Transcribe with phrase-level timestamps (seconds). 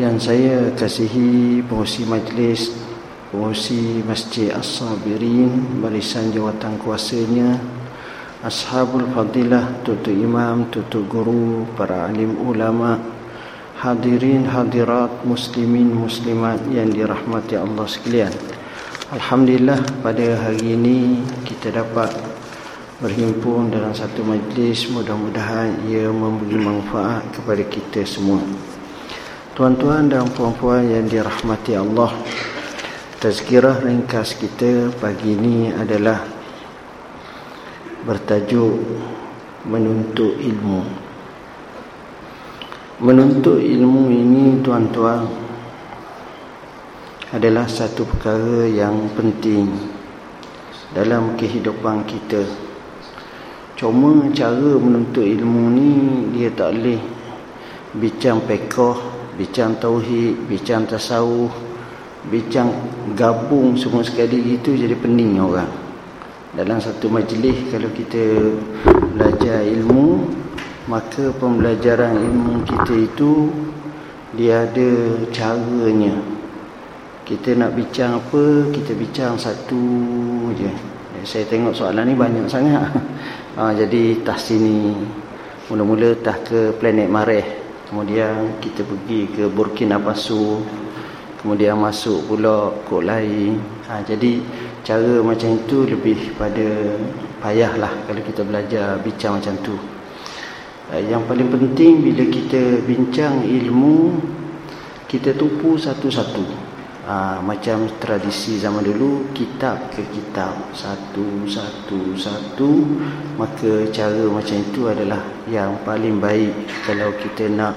[0.00, 2.72] Yang saya kasihi pengurusi majlis
[3.28, 7.60] pengurusi Masjid As-Sabirin barisan jawatan kuasanya
[8.40, 12.96] ashabul fadilah tutu imam tutu guru para alim ulama
[13.84, 18.32] hadirin hadirat muslimin muslimat yang dirahmati Allah sekalian.
[19.12, 22.16] Alhamdulillah pada hari ini kita dapat
[22.96, 24.88] berhimpun dalam satu majlis.
[24.88, 28.40] Mudah-mudahan ia memberi manfaat kepada kita semua
[29.52, 32.08] Tuan-tuan dan puan-puan yang dirahmati Allah
[33.20, 36.24] Tazkirah ringkas kita pagi ini adalah
[38.08, 38.80] Bertajuk
[39.68, 40.80] Menuntut ilmu.
[43.04, 45.28] Menuntut ilmu ini tuan-tuan
[47.36, 49.68] Adalah satu perkara yang penting
[50.96, 52.40] Dalam kehidupan kita.
[53.76, 55.92] Cuma cara menuntut ilmu ni
[56.40, 57.00] Dia tak boleh
[58.00, 59.11] Bincang pekoh
[59.42, 61.50] bincang tauhid, bincang tasawuf,
[62.30, 62.70] bincang
[63.18, 65.66] gabung semua sekali itu jadi pening orang.
[66.54, 68.54] Dalam satu majlis kalau kita
[69.18, 70.30] belajar ilmu,
[70.86, 73.50] maka pembelajaran ilmu kita itu
[74.38, 74.90] dia ada
[75.34, 76.14] caranya.
[77.26, 79.82] Kita nak bincang apa, kita bincang satu
[80.54, 80.70] je.
[81.26, 82.94] Saya tengok soalan ni banyak sangat.
[83.58, 84.94] Ha, jadi tas sini
[85.66, 87.61] mula-mula tas ke planet Mareh
[87.92, 90.64] kemudian kita pergi ke Burkina Faso.
[91.42, 93.58] Kemudian masuk pula kod lain
[93.90, 94.38] ha, jadi
[94.86, 96.94] cara macam itu lebih pada
[97.42, 99.74] payahlah kalau kita belajar bincang macam tu.
[100.94, 104.22] Ha, yang paling penting bila kita bincang ilmu
[105.10, 106.61] kita tupu satu-satu
[107.06, 110.54] ha, macam tradisi zaman dulu kitab ke kitab.
[110.74, 112.70] Satu-satu-satu
[113.38, 116.54] maka cara macam itu adalah yang paling baik
[116.86, 117.74] kalau kita nak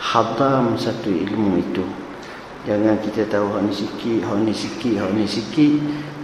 [0.00, 1.84] hadam satu ilmu itu.
[2.66, 5.74] Jangan kita tahu hak ni sikit hak ni sikit hak ni sikit.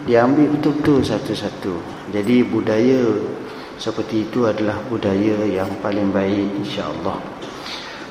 [0.03, 1.75] Dia ambil betul-betul satu-satu.
[2.11, 3.07] Jadi budaya
[3.83, 7.19] seperti itu adalah budaya yang paling baik insya-Allah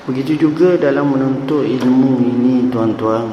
[0.02, 3.30] begitu juga dalam menuntut ilmu ini tuan-tuan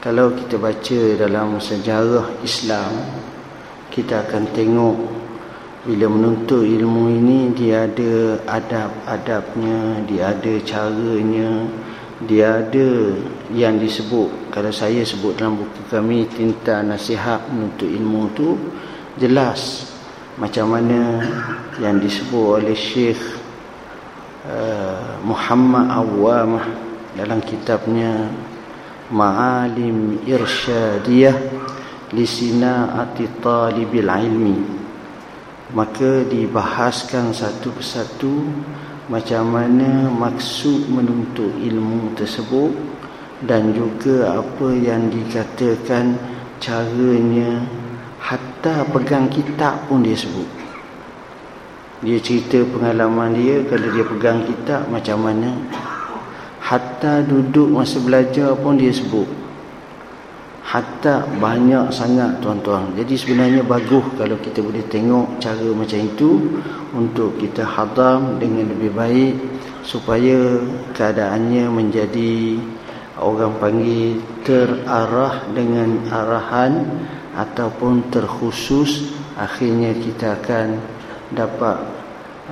[0.00, 2.92] kalau kita baca dalam sejarah Islam
[3.92, 4.96] kita akan tengok
[5.84, 11.68] bila menuntut ilmu ini dia ada adab-adabnya, dia ada caranya,
[12.24, 13.16] dia ada
[13.52, 18.56] yang disebut kalau saya sebut dalam buku kami tinta nasihat menuntut ilmu tu
[19.20, 19.88] jelas
[20.40, 21.20] macam mana
[21.76, 23.20] yang disebut oleh Syekh
[24.48, 26.66] uh, Muhammad Awamah
[27.16, 28.28] dalam kitabnya
[29.10, 31.34] Ma'alim Irsyadiyah
[32.14, 34.58] li Sina'ati Talibil Ilmi.
[35.74, 38.46] Maka dibahaskan satu persatu
[39.10, 42.70] macam mana maksud menuntut ilmu tersebut
[43.46, 46.14] dan juga apa yang dikatakan
[46.62, 47.66] caranya
[48.22, 50.46] hatta pegang kitab pun dia sebut.
[52.06, 55.50] Dia cerita pengalaman dia kalau dia pegang kitab macam mana
[56.70, 59.26] hatta duduk masa belajar pun dia sebut
[60.70, 62.94] Hatta banyak sangat tuan-tuan.
[62.94, 66.30] Jadi sebenarnya bagus kalau kita boleh tengok cara macam itu
[66.94, 69.34] untuk kita hadam dengan lebih baik
[69.82, 70.62] supaya
[70.94, 72.54] keadaannya menjadi
[73.18, 76.86] orang panggil terarah dengan arahan
[77.34, 80.78] ataupun terkhusus akhirnya kita akan
[81.34, 81.99] dapat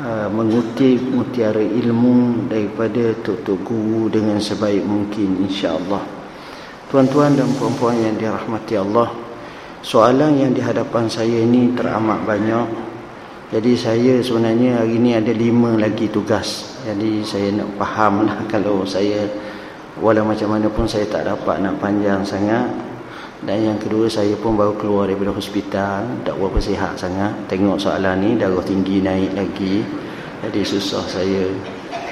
[0.02, 6.02] uh, mengutip mutiara ilmu daripada tok-tok guru dengan sebaik mungkin insya-Allah.
[6.88, 9.28] Tuan-tuan dan puan-puan yang dirahmati Allah
[9.78, 12.66] Soalan yang di hadapan saya ini teramat banyak.
[13.54, 16.76] Jadi saya sebenarnya hari ini ada lima lagi tugas.
[16.82, 19.24] Jadi saya nak faham lah kalau saya
[19.98, 22.70] Walau macam mana pun saya tak dapat nak panjang sangat
[23.42, 26.06] Dan yang kedua saya pun baru keluar daripada hospital.
[26.26, 27.34] Tak berapa sihat sangat.
[27.46, 29.86] Tengok soalan ni darah tinggi naik lagi.
[30.42, 31.46] Jadi susah saya.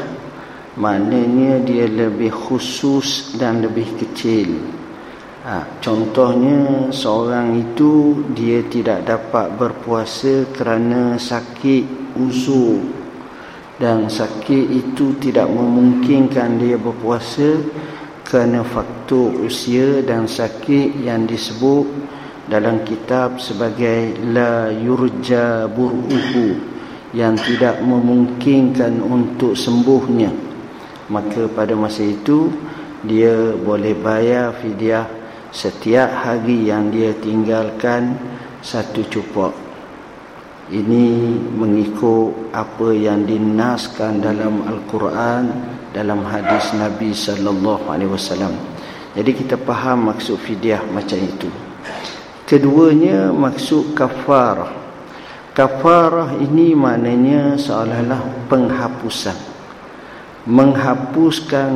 [0.75, 4.59] maknanya dia lebih khusus dan lebih kecil.
[5.47, 12.83] Ha, contohnya seorang itu dia tidak dapat berpuasa kerana sakit usus
[13.81, 17.57] dan sakit itu tidak memungkinkan dia berpuasa
[18.29, 21.89] kerana faktor usia dan sakit yang disebut
[22.45, 26.80] dalam kitab sebagai la yurja buruhu
[27.17, 30.31] yang tidak memungkinkan untuk sembuhnya
[31.11, 32.51] maka pada masa itu
[33.03, 35.07] dia boleh bayar fidyah
[35.51, 38.15] setiap hari yang dia tinggalkan
[38.63, 39.71] satu cupok
[40.71, 45.51] ini mengikut apa yang dinaskan dalam Al-Quran
[45.91, 48.55] dalam hadis Nabi sallallahu alaihi wasallam.
[49.19, 51.51] Jadi kita faham maksud fidyah macam itu.
[52.47, 54.71] Keduanya maksud kafarah.
[55.51, 59.35] Kafarah ini maknanya seolah-olah penghapusan.
[60.47, 61.71] Menghapuskan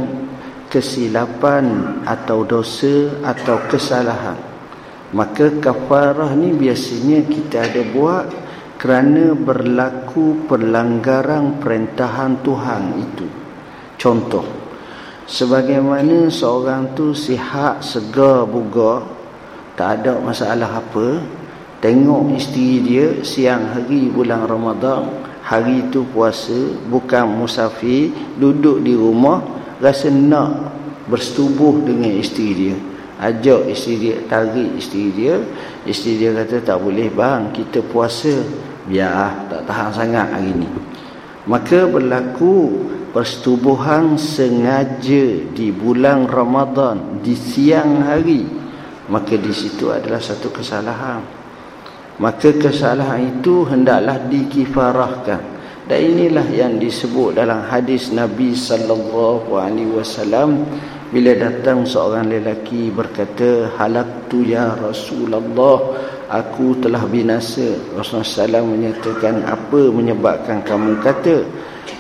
[0.70, 4.38] kesilapan atau dosa atau kesalahan.
[5.10, 8.26] Maka kafarah ni biasanya kita ada buat
[8.78, 13.26] kerana berlaku pelanggaran perintahan Tuhan itu.
[13.98, 14.64] Contoh
[15.24, 19.08] Sebagaimana seorang tu sihat, segar, bugar
[19.72, 21.24] Tak ada masalah apa
[21.84, 25.04] Tengok isteri dia siang hari bulan Ramadan
[25.44, 26.56] Hari tu puasa
[26.88, 28.08] Bukan musafir
[28.40, 29.44] Duduk di rumah
[29.84, 30.72] Rasa nak
[31.04, 32.76] bersetubuh dengan isteri dia.
[33.20, 35.36] Ajak isteri dia Tarik isteri dia.
[35.84, 38.32] Isteri dia kata tak boleh bang Kita puasa.
[38.88, 40.68] Biar tak tahan sangat hari ni.
[41.44, 42.80] Maka berlaku
[43.12, 48.48] persetubuhan sengaja di bulan Ramadan di siang hari.
[49.12, 51.33] Maka di situ adalah satu kesalahan
[52.18, 55.42] maka kesalahan itu hendaklah dikifarahkan.
[55.84, 60.64] Dan inilah yang disebut dalam hadis Nabi sallallahu alaihi wasallam
[61.12, 65.76] bila datang seorang lelaki berkata halaktu ya Rasulullah
[66.32, 67.76] aku telah binasa.
[67.92, 71.04] Rasulullah SAW menyatakan apa menyebabkan kamu?
[71.04, 71.44] Kata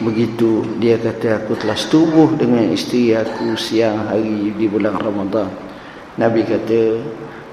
[0.02, 5.46] Begitu dia kata aku telah setubuh dengan isteri aku siang hari di bulan Ramadan.
[6.14, 7.02] Nabi kata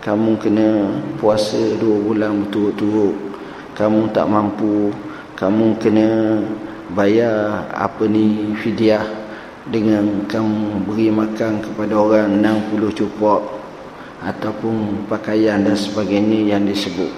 [0.05, 0.69] kamu kena
[1.17, 3.17] puasa dua bulan betul-betul.
[3.73, 4.93] Kamu tak mampu,
[5.33, 6.37] kamu kena
[6.93, 9.01] bayar apa ni fidyah
[9.65, 13.41] dengan kamu beri makan kepada orang 60 cupok
[14.21, 17.09] ataupun pakaian dan sebagainya yang disebut.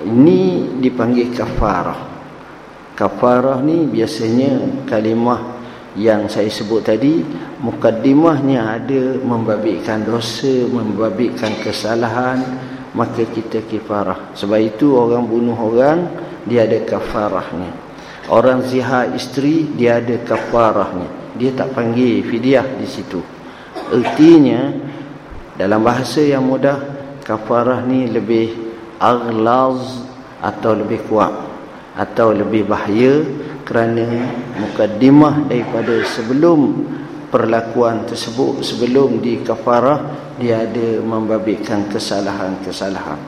[0.00, 2.08] Ini dipanggil kafarah.
[2.96, 5.55] Kafarah ni biasanya kalimah
[5.96, 7.24] yang saya sebut tadi
[7.64, 12.38] mukaddimahnya ada membabitkan dosa, membabitkan kesalahan,
[12.92, 14.36] maka kita kifarah.
[14.36, 15.98] Sebab itu orang bunuh orang
[16.44, 17.72] dia ada kafarahnya.
[18.28, 21.32] Orang zihar isteri dia ada kafarahnya.
[21.36, 23.20] Dia tak panggil fidyah di situ.
[23.88, 24.72] Artinya
[25.56, 26.76] dalam bahasa yang mudah
[27.24, 28.52] kafarah ni lebih
[29.00, 30.04] aghlaz
[30.40, 31.32] atau lebih kuat
[31.96, 33.24] atau lebih bahaya
[33.66, 34.06] kerana
[34.62, 36.86] mukaddimah daripada sebelum
[37.34, 40.06] perlakuan tersebut sebelum di kafarah
[40.38, 43.18] dia ada membabitkan kesalahan-kesalahan.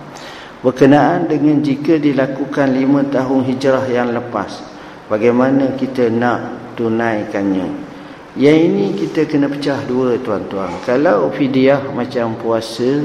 [0.62, 4.62] Berkenaan dengan jika dilakukan lima tahun hijrah yang lepas
[5.10, 7.90] bagaimana kita nak tunaikannya?
[8.38, 10.70] Yang ini kita kena pecah dua tuan-tuan.
[10.86, 13.02] Kalau fidyah macam puasa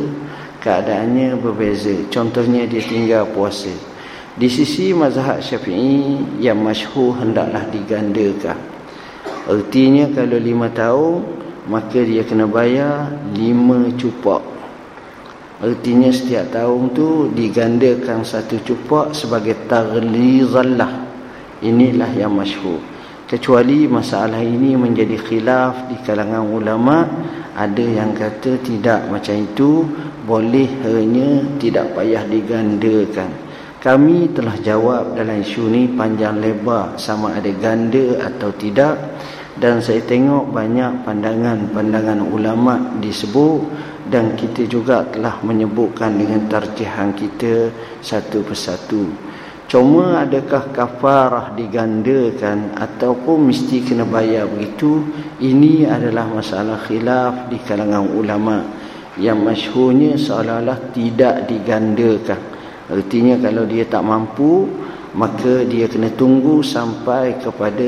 [0.61, 1.97] keadaannya berbeza.
[2.13, 3.73] Contohnya dia tinggal puasa
[4.33, 8.57] di sisi mazhab syafi'i yang masyhur hendaklah digandakan
[9.45, 11.21] artinya kalau lima tahun
[11.69, 14.53] maka dia kena bayar lima cupak
[15.63, 21.07] Artinya setiap tahun tu digandakan satu cupak sebagai taglizallah.
[21.63, 22.83] Inilah yang masyhur.
[23.31, 27.07] Kecuali masalah ini menjadi khilaf di kalangan ulama,
[27.55, 29.87] ada yang kata tidak macam itu,
[30.27, 33.31] boleh hanya tidak payah digandakan.
[33.83, 38.95] Kami telah jawab dalam isu ni panjang lebar sama ada ganda atau tidak
[39.59, 43.59] dan saya tengok banyak pandangan-pandangan ulama disebut
[44.07, 49.03] dan kita juga telah menyebutkan dengan tarjihan kita satu persatu.
[49.67, 55.03] Cuma adakah kafarah digandakan ataupun mesti kena bayar begitu?
[55.43, 58.63] Ini adalah masalah khilaf di kalangan ulama.
[59.19, 62.52] Yang masyhurnya seolah-olah tidak digandakan.
[62.91, 64.67] Artinya kalau dia tak mampu,
[65.13, 67.87] maka dia kena tunggu sampai kepada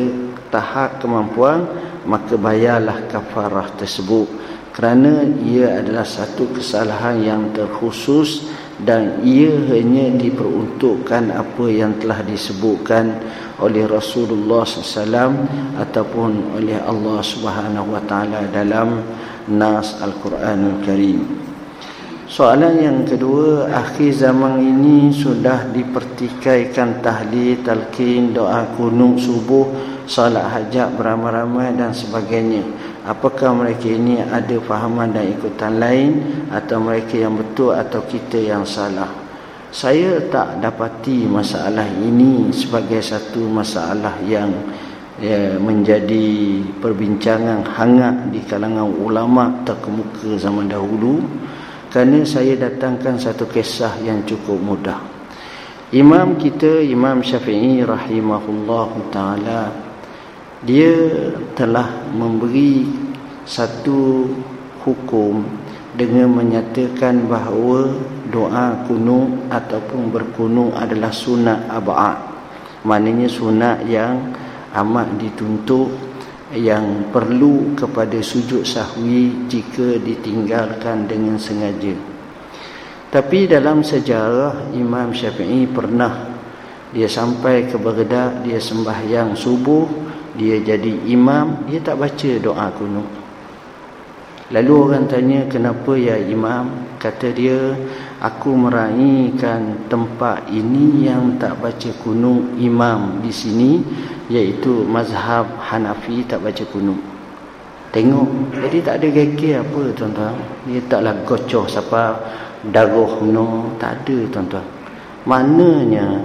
[0.54, 1.68] tahap kemampuan,
[2.06, 8.44] maka bayarlah kafarah tersebut kerana ia adalah satu kesalahan yang terkhusus
[8.84, 13.24] dan ia hanya diperuntukkan apa yang telah disebutkan
[13.64, 15.32] oleh Rasulullah SAW
[15.80, 19.00] ataupun oleh Allah Subhanahu Wa Taala dalam
[19.48, 21.45] Nas Al-Quranul Karim.
[22.26, 29.70] Soalan yang kedua, akhir zaman ini sudah dipertikaikan tahlil, talqin, doa kunung subuh,
[30.10, 32.66] salat hajat beramai-ramai dan sebagainya.
[33.06, 38.66] Apakah mereka ini ada fahaman dan ikutan lain atau mereka yang betul atau kita yang
[38.66, 39.14] salah?
[39.70, 44.50] Saya tak dapati masalah ini sebagai satu masalah yang
[45.22, 51.22] ya, menjadi perbincangan hangat di kalangan ulama terkemuka zaman dahulu
[51.96, 55.00] kerana saya datangkan satu kisah yang cukup mudah.
[55.96, 59.72] Imam kita Imam Syafi'i rahimahullah taala
[60.68, 60.92] dia
[61.56, 62.84] telah memberi
[63.48, 64.28] satu
[64.84, 65.48] hukum
[65.96, 67.96] dengan menyatakan bahawa
[68.28, 72.20] doa kunung ataupun berkunung adalah sunat abad.
[72.84, 74.36] Maknanya sunat yang
[74.76, 75.96] amat dituntut
[76.54, 81.98] yang perlu kepada sujud sahwi jika ditinggalkan dengan sengaja.
[83.10, 86.36] Tapi dalam sejarah Imam Syafi'i pernah
[86.96, 89.84] dia sampai ke Baghdad dia sembahyang subuh
[90.40, 93.08] dia jadi imam dia tak baca doa kunut
[94.48, 96.86] lalu orang tanya kenapa ya imam?
[96.96, 97.76] Kata dia
[98.24, 103.84] aku meraihkan tempat ini yang tak baca kunut imam di sini
[104.32, 107.00] iaitu mazhab Hanafi tak baca kunut
[107.94, 110.36] tengok jadi tak ada gege apa tuan-tuan
[110.68, 112.04] dia taklah gocoh siapa
[112.74, 114.66] dagoh no tak ada tuan-tuan
[115.30, 116.22] maknanya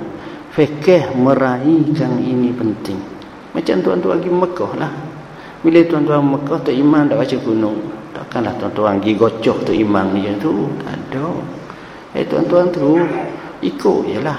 [0.50, 4.92] fikih meraihkan ini penting macam tuan-tuan pergi Mekah lah.
[5.60, 7.78] Bila tuan-tuan Mekah tu iman tak baca gunung.
[8.14, 10.70] Takkanlah tuan-tuan pergi gocoh tu iman dia tu.
[10.86, 11.26] Tak ada.
[12.14, 13.02] Eh tuan-tuan tu
[13.62, 14.38] ikut je lah.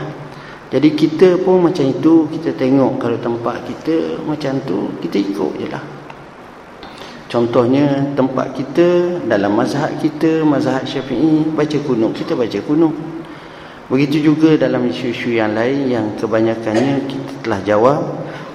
[0.71, 2.31] Jadi kita pun macam itu.
[2.31, 4.87] Kita tengok kalau tempat kita macam tu.
[5.03, 5.83] Kita ikut je lah.
[7.27, 10.47] Contohnya tempat kita dalam mazhab kita.
[10.47, 12.15] Mazhab syafi'i baca gunung.
[12.15, 12.95] Kita baca gunung.
[13.91, 17.99] Begitu juga dalam isu-isu yang lain yang kebanyakannya kita telah jawab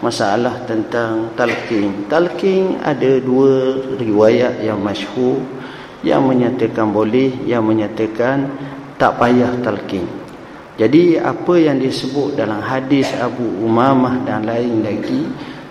[0.00, 2.08] masalah tentang talqin.
[2.08, 5.44] Talqin ada dua riwayat yang masyhur
[6.00, 8.49] yang menyatakan boleh, yang menyatakan
[8.96, 10.08] tak payah talqin.
[10.76, 15.25] Jadi apa yang disebut dalam hadis Abu Umamah dan lain lagi,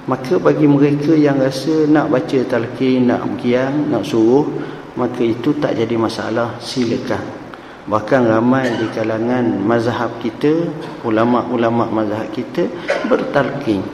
[0.10, 4.50] maka bagi mereka yang rasa nak baca talqin, nak giang, nak suruh,
[4.98, 7.22] maka itu tak jadi masalah, silakan.
[7.86, 10.74] Bahkan ramai di kalangan mazhab kita,
[11.06, 12.66] ulama-ulama mazhab kita
[13.06, 13.86] bertalqin.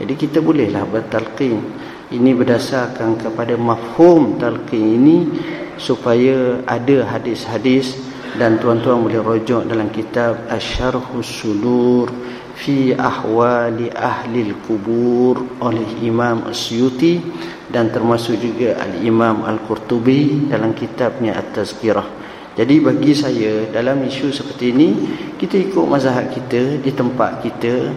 [0.00, 1.60] Jadi kita bolehlah bertalqin.
[2.08, 5.28] Ini berdasarkan kepada mafhum talqin ini
[5.76, 8.00] supaya ada hadis-hadis
[8.34, 12.10] dan tuan-tuan boleh rujuk dalam kitab Asy-Syarhus Sudur
[12.54, 17.22] fi Ahwali Ahli Al-Qubur oleh Imam Asyuti
[17.70, 22.26] dan termasuk juga Al-Imam Al-Qurtubi dalam kitabnya At-Tazkirah.
[22.54, 24.88] Jadi bagi saya dalam isu seperti ini
[25.34, 27.90] kita ikut mazhab kita di tempat kita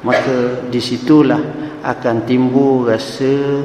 [0.00, 1.40] maka disitulah
[1.84, 3.60] akan timbul rasa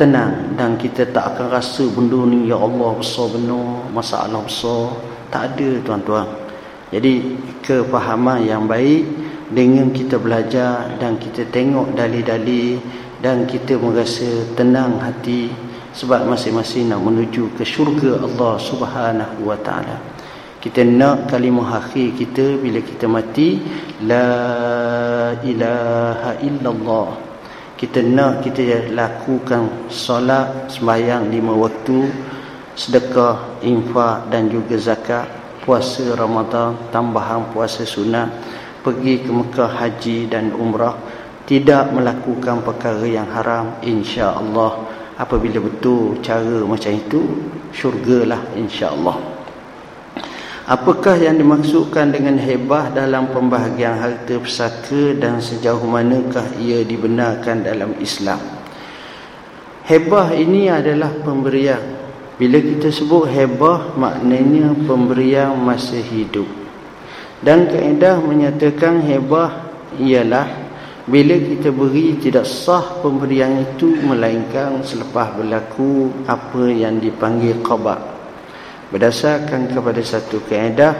[0.00, 4.96] tenang dan kita tak akan rasa benda ni ya Allah besar benar masalah besar
[5.30, 6.26] tak ada tuan-tuan
[6.90, 7.22] jadi
[7.62, 9.06] kefahaman yang baik
[9.50, 12.82] dengan kita belajar dan kita tengok dalil-dalil
[13.22, 15.50] dan kita merasa tenang hati
[15.94, 19.98] sebab masing-masing nak menuju ke syurga Allah Subhanahu wa taala.
[20.60, 23.58] Kita nak kalimah akhir kita bila kita mati
[24.04, 24.28] la
[25.40, 27.10] ilaha illallah.
[27.80, 31.98] Kita nak kita lakukan solat sembahyang lima waktu,
[32.74, 35.26] sedekah, infak dan juga zakat,
[35.62, 38.30] puasa Ramadan, tambahan puasa sunat,
[38.80, 40.96] pergi ke Mekah haji dan umrah
[41.44, 44.86] tidak melakukan perkara yang haram insya-Allah.
[45.20, 47.20] Apabila betul cara macam itu
[47.76, 49.20] syurgalah insya-Allah.
[50.70, 57.98] Apakah yang dimaksudkan dengan hebah dalam pembahagian harta pusaka dan sejauh manakah ia dibenarkan dalam
[57.98, 58.38] Islam?
[59.82, 61.99] Hebah ini adalah pemberian
[62.40, 66.48] bila kita sebut hebah maknanya pemberian masa hidup
[67.44, 69.68] dan kaedah menyatakan hebah
[70.00, 70.70] ialah
[71.10, 77.98] bila kita beri tidak sah pemberian itu melainkan selepas berlaku apa yang dipanggil qabak.
[78.94, 80.94] Berdasarkan kepada satu kaedah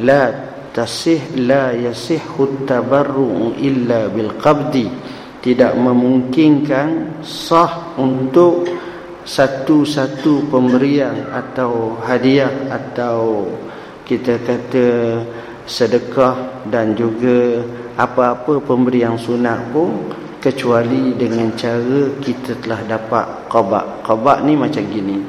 [0.00, 0.32] la
[0.72, 4.88] tasih la yasihhu tabarru illa bil qabdi
[5.44, 8.64] tidak memungkinkan sah untuk
[9.24, 13.48] satu-satu pemberian atau hadiah atau
[14.08, 14.86] kita kata
[15.68, 17.62] sedekah dan juga
[17.94, 20.10] apa-apa pemberian sunat pun
[20.40, 24.02] kecuali dengan cara kita telah dapat qabak.
[24.02, 25.20] Qabak ni macam gini.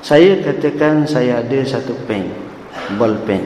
[0.00, 2.28] Saya katakan saya ada satu pen,
[3.00, 3.44] ball pen.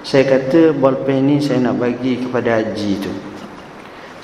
[0.00, 3.12] Saya kata ball pen ni saya nak bagi kepada haji tu.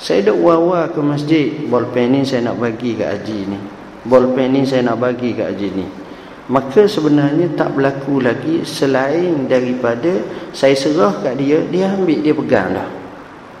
[0.03, 3.59] Saya dah wawa ke masjid, ball pen ni saya nak bagi ke haji ni.
[4.03, 5.87] Ball pen ni saya nak bagi ke haji ni.
[6.51, 10.11] Maka sebenarnya tak berlaku lagi selain daripada
[10.51, 12.89] saya serah kat dia, dia ambil, dia pegang dah.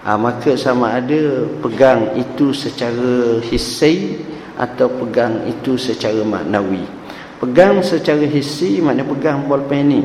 [0.03, 4.19] Ha, maka sama ada pegang itu secara hissi
[4.59, 6.83] atau pegang itu secara maknawi.
[7.39, 10.03] Pegang secara hissi maknanya pegang bolpen ni.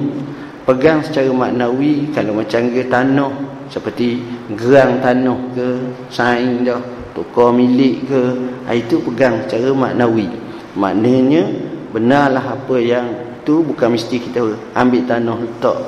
[0.62, 3.32] Pegang secara maknawi kalau macam ke tanah
[3.66, 4.22] seperti
[4.54, 5.68] gerang tanah ke
[6.14, 6.78] saing dah
[7.12, 8.22] tukar milik ke
[8.66, 10.28] ha, itu pegang secara maknawi
[10.74, 11.48] maknanya
[11.92, 13.06] benarlah apa yang
[13.44, 14.44] tu bukan mesti kita
[14.76, 15.78] ambil tanah letak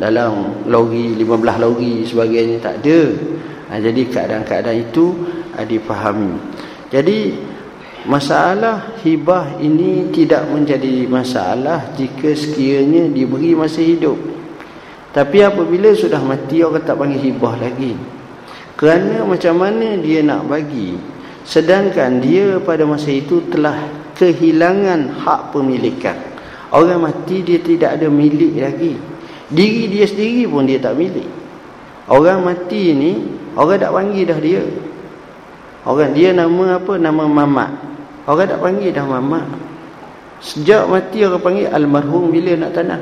[0.00, 3.00] dalam lori 15 lori sebagainya tak ada
[3.72, 5.16] Ha, jadi keadaan-keadaan itu
[5.56, 6.36] ha, dipahami.
[6.92, 7.40] Jadi
[8.04, 14.20] masalah hibah ini tidak menjadi masalah jika sekiranya diberi masa hidup.
[15.16, 17.96] Tapi apabila sudah mati orang tak panggil hibah lagi.
[18.76, 20.96] Kerana macam mana dia nak bagi
[21.42, 23.76] sedangkan dia pada masa itu telah
[24.16, 26.16] kehilangan hak pemilikan.
[26.72, 28.96] Orang mati dia tidak ada milik lagi.
[29.52, 31.28] Diri dia sendiri pun dia tak milik.
[32.08, 33.12] Orang mati ni
[33.52, 34.64] Orang tak panggil dah dia.
[35.84, 36.92] Orang dia nama apa?
[36.96, 37.70] Nama Mamat.
[38.24, 39.46] Orang tak panggil dah Mamat.
[40.40, 43.00] Sejak mati orang panggil almarhum bila nak tanah.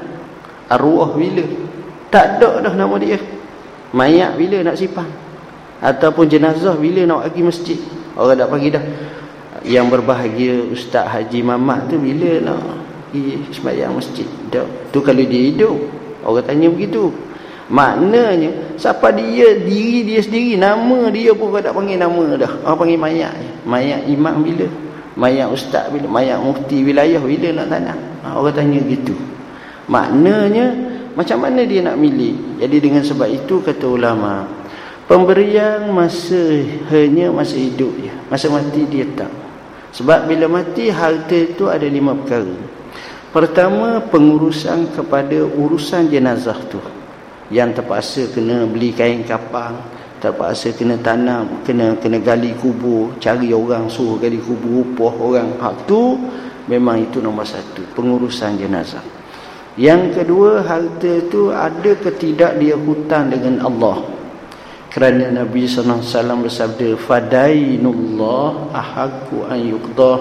[0.75, 1.47] Arwah bila.
[2.11, 3.17] Tak ada dah nama dia.
[3.95, 5.07] Mayat bila nak simpan.
[5.81, 7.79] Ataupun jenazah bila nak pergi masjid.
[8.17, 8.85] Orang tak panggil dah.
[9.65, 12.61] Yang berbahagia Ustaz Haji Mamat tu bila nak
[13.09, 14.29] pergi sembahyang masjid.
[14.93, 15.77] Tu kalau dia hidup.
[16.21, 17.09] Orang tanya begitu.
[17.71, 22.53] Maknanya siapa dia diri dia sendiri nama dia pun kau tak panggil nama dah.
[22.67, 23.33] Orang panggil mayat.
[23.63, 24.67] Mayat imam bila?
[25.15, 26.11] Mayat ustaz bila?
[26.11, 27.95] Mayat mufti wilayah bila nak tanya?
[28.27, 29.15] Ha, orang tanya gitu.
[29.87, 30.67] Maknanya
[31.15, 32.59] macam mana dia nak milih?
[32.59, 34.45] Jadi dengan sebab itu kata ulama,
[35.11, 36.63] pemberian masa
[36.95, 38.15] hanya masa hidup dia.
[38.31, 39.35] Masa mati dia tak.
[39.91, 42.55] Sebab bila mati harta itu ada lima perkara.
[43.35, 46.79] Pertama pengurusan kepada urusan jenazah tu
[47.51, 49.75] yang terpaksa kena beli kain kapang
[50.23, 55.91] terpaksa kena tanam kena kena gali kubur cari orang suruh gali kubur upah orang hak
[55.91, 56.15] tu
[56.71, 59.03] memang itu nombor satu pengurusan jenazah
[59.75, 64.20] yang kedua harta itu ada ke tidak dia hutang dengan Allah
[64.91, 66.03] kerana Nabi SAW
[66.43, 70.19] bersabda fadainullah ahaku an yuqdah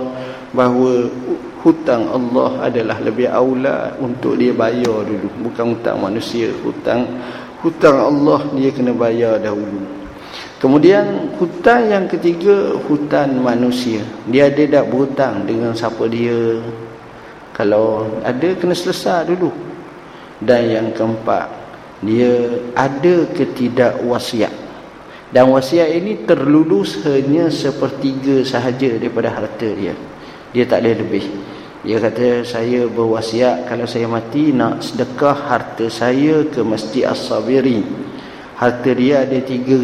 [0.54, 1.10] bahawa
[1.66, 5.50] hutang Allah adalah lebih aula untuk dia bayar dulu.
[5.50, 7.02] Bukan hutang manusia hutang
[7.66, 9.82] hutang Allah dia kena bayar dahulu.
[10.62, 14.06] Kemudian hutang yang ketiga hutang manusia.
[14.30, 16.62] Dia ada tak berhutang dengan siapa dia?
[17.58, 19.50] Kalau ada kena selesai dulu.
[20.40, 21.52] Dan yang keempat
[22.00, 22.32] dia
[22.80, 24.49] ada ketidak wasiat
[25.30, 29.94] dan wasiat ini terlulus hanya sepertiga sahaja daripada harta dia.
[30.50, 31.22] Dia tak ada lebih.
[31.86, 37.86] Dia kata saya berwasiat kalau saya mati nak sedekah harta saya ke Masjid As-Sabiri
[38.60, 39.80] harta dia ada 3000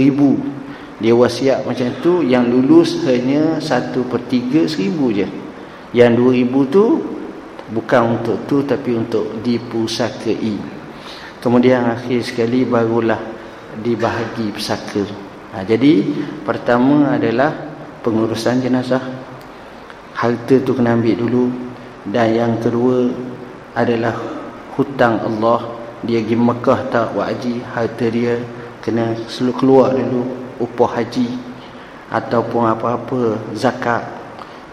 [0.99, 5.27] dia wasiat macam tu yang lulus hanya satu per tiga seribu je.
[5.95, 6.85] Yang dua ribu tu
[7.71, 10.53] bukan untuk tu tapi untuk dipusakai
[11.41, 13.17] kemudian akhir sekali barulah
[13.81, 15.24] dibahagi pusaka
[15.55, 16.03] ha, jadi
[16.43, 17.55] pertama adalah
[18.05, 19.01] pengurusan jenazah.
[20.13, 21.45] Harta tu kena ambil dulu.
[22.05, 23.09] Dan yang kedua
[23.73, 24.13] adalah
[24.77, 25.73] hutang Allah.
[26.05, 28.37] Dia pergi Mekah tak haji harta dia
[28.85, 29.17] kena
[29.57, 31.33] keluar dulu upah haji
[32.13, 34.05] ataupun apa-apa zakat.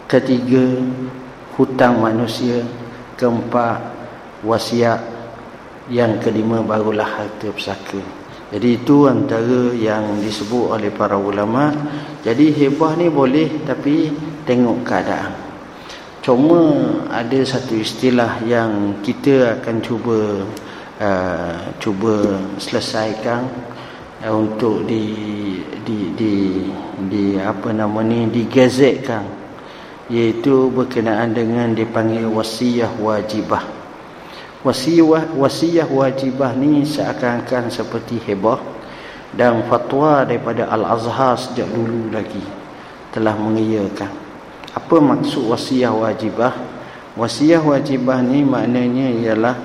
[0.05, 0.77] Ketiga
[1.57, 2.61] hutang manusia.
[3.17, 3.81] Keempat
[4.45, 5.01] wasiat.
[5.89, 8.22] Yang kelima barulah harta pusaka
[8.53, 11.73] jadi itu antara yang disebut oleh para ulama.
[12.21, 14.13] Jadi hebah ni boleh tapi
[14.45, 15.33] tengok keadaan.
[16.21, 16.61] Cuma
[17.09, 20.45] ada satu istilah yang kita akan cuba
[21.01, 23.41] uh, cuba selesaikan
[24.21, 25.03] uh, untuk di
[25.81, 26.33] di di
[27.09, 29.25] di apa nama ni digazetkan
[30.13, 33.82] iaitu berkenaan dengan dipanggil wasiyah wajibah
[34.63, 38.59] wasiyah wasiyah wajibah ni seakan-akan seperti hebah
[39.35, 42.43] dan fatwa daripada al-azhar sejak dulu lagi
[43.11, 44.23] telah mengiyakan
[44.73, 46.53] apa maksud wasiyah wajibah?
[47.13, 49.57] Wasiyah wajibah ni maknanya ialah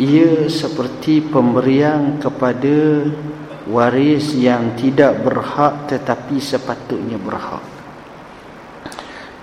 [0.00, 3.04] ia seperti pemberian kepada
[3.68, 7.60] waris yang tidak berhak tetapi sepatutnya berhak.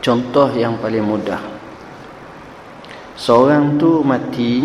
[0.02, 1.59] Contoh yang paling mudah
[3.20, 4.64] seorang tu mati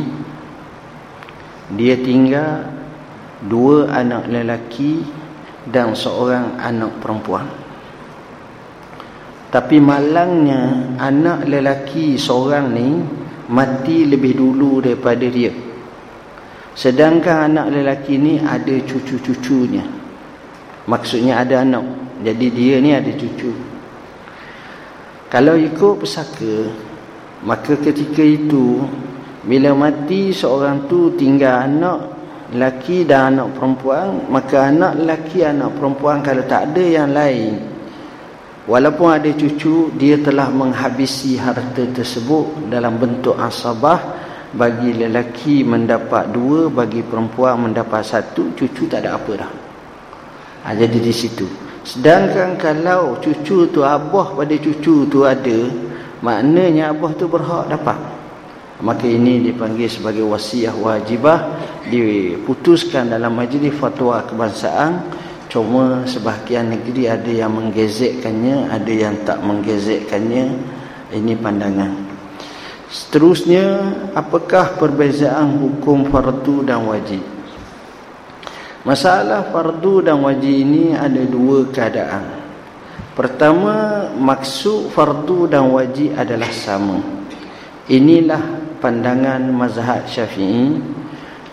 [1.74, 2.70] dia tinggal
[3.42, 5.02] dua anak lelaki
[5.66, 7.50] dan seorang anak perempuan
[9.50, 13.02] tapi malangnya anak lelaki seorang ni
[13.50, 15.64] mati lebih dulu daripada dia
[16.74, 19.86] Sedangkan anak lelaki ni ada cucu-cucunya.
[20.90, 21.86] Maksudnya ada anak.
[22.26, 23.54] Jadi dia ni ada cucu.
[25.30, 26.70] Kalau ikut pesaka,
[27.44, 28.82] maka ketika itu
[29.44, 32.00] bila mati seorang tu tinggal anak
[32.52, 37.74] lelaki dan anak perempuan, maka anak lelaki anak perempuan kalau tak ada yang lain
[38.64, 44.00] walaupun ada cucu dia telah menghabisi harta tersebut dalam bentuk asabah
[44.54, 49.52] bagi lelaki mendapat dua bagi perempuan mendapat satu cucu tak ada apa dah.
[50.64, 51.44] Ha, jadi di situ.
[51.84, 55.68] Sedangkan kalau cucu tu abah pada cucu tu ada
[56.24, 58.00] maknanya abah tu berhak dapat.
[58.80, 61.60] Maka ini dipanggil sebagai wasiah wajibah.
[61.92, 65.04] Diputuskan dalam majlis fatwa kebangsaan.
[65.52, 70.50] Cuma sebahagian negeri ada yang menggezetkannya ada yang tak menggezetkannya
[71.14, 71.94] ini pandangan.
[72.90, 77.22] Seterusnya, apakah perbezaan hukum fardu dan wajib?
[78.82, 82.43] Masalah fardu dan wajib ini ada dua keadaan.
[83.14, 86.98] Pertama, maksud fardu dan wajib adalah sama.
[87.86, 88.42] Inilah
[88.82, 90.82] pandangan mazhab syafi'i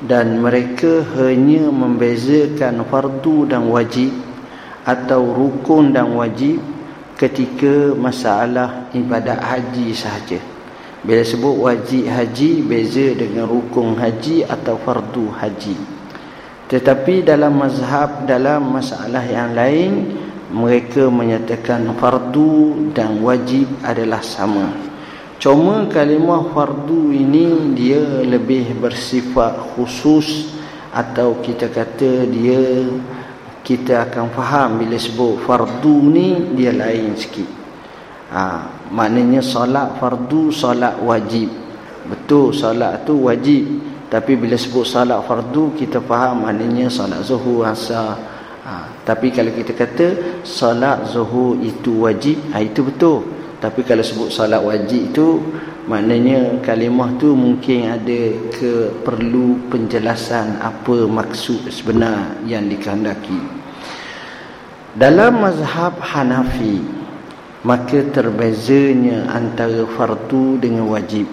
[0.02, 4.10] dan mereka hanya membezakan fardu dan wajib
[4.89, 6.58] atau rukun dan wajib
[7.13, 10.41] ketika masalah ibadat haji sahaja.
[11.06, 15.78] Bila sebut wajib haji beza dengan rukun haji atau fardu haji.
[16.74, 19.91] Tetapi dalam mazhab dalam masalah yang lain
[20.52, 24.68] mereka menyatakan fardu dan wajib adalah sama.
[25.42, 30.54] Cuma kalimah fardu ini dia lebih bersifat khusus
[30.92, 32.86] atau kita kata dia
[33.64, 37.48] kita akan faham bila sebut fardu ni dia lain sikit.
[38.32, 38.44] Ha,
[38.92, 41.48] maknanya solat fardu, solat wajib.
[42.06, 43.66] Betul solat tu wajib.
[44.12, 48.31] Tapi bila sebut solat fardu, kita faham maknanya solat zuhur, asar.
[48.62, 50.08] Ha, tapi kalau kita kata
[50.45, 53.26] solat zuhur itu wajib, ha, itu betul.
[53.58, 55.41] Tapi kalau sebut solat wajib itu,
[55.89, 58.21] maknanya kalimah tu mungkin ada
[58.54, 63.41] ke perlu penjelasan apa maksud sebenar yang dikehendaki.
[64.93, 67.02] Dalam mazhab Hanafi,
[67.65, 71.30] maka terbezanya antara fardu dengan wajib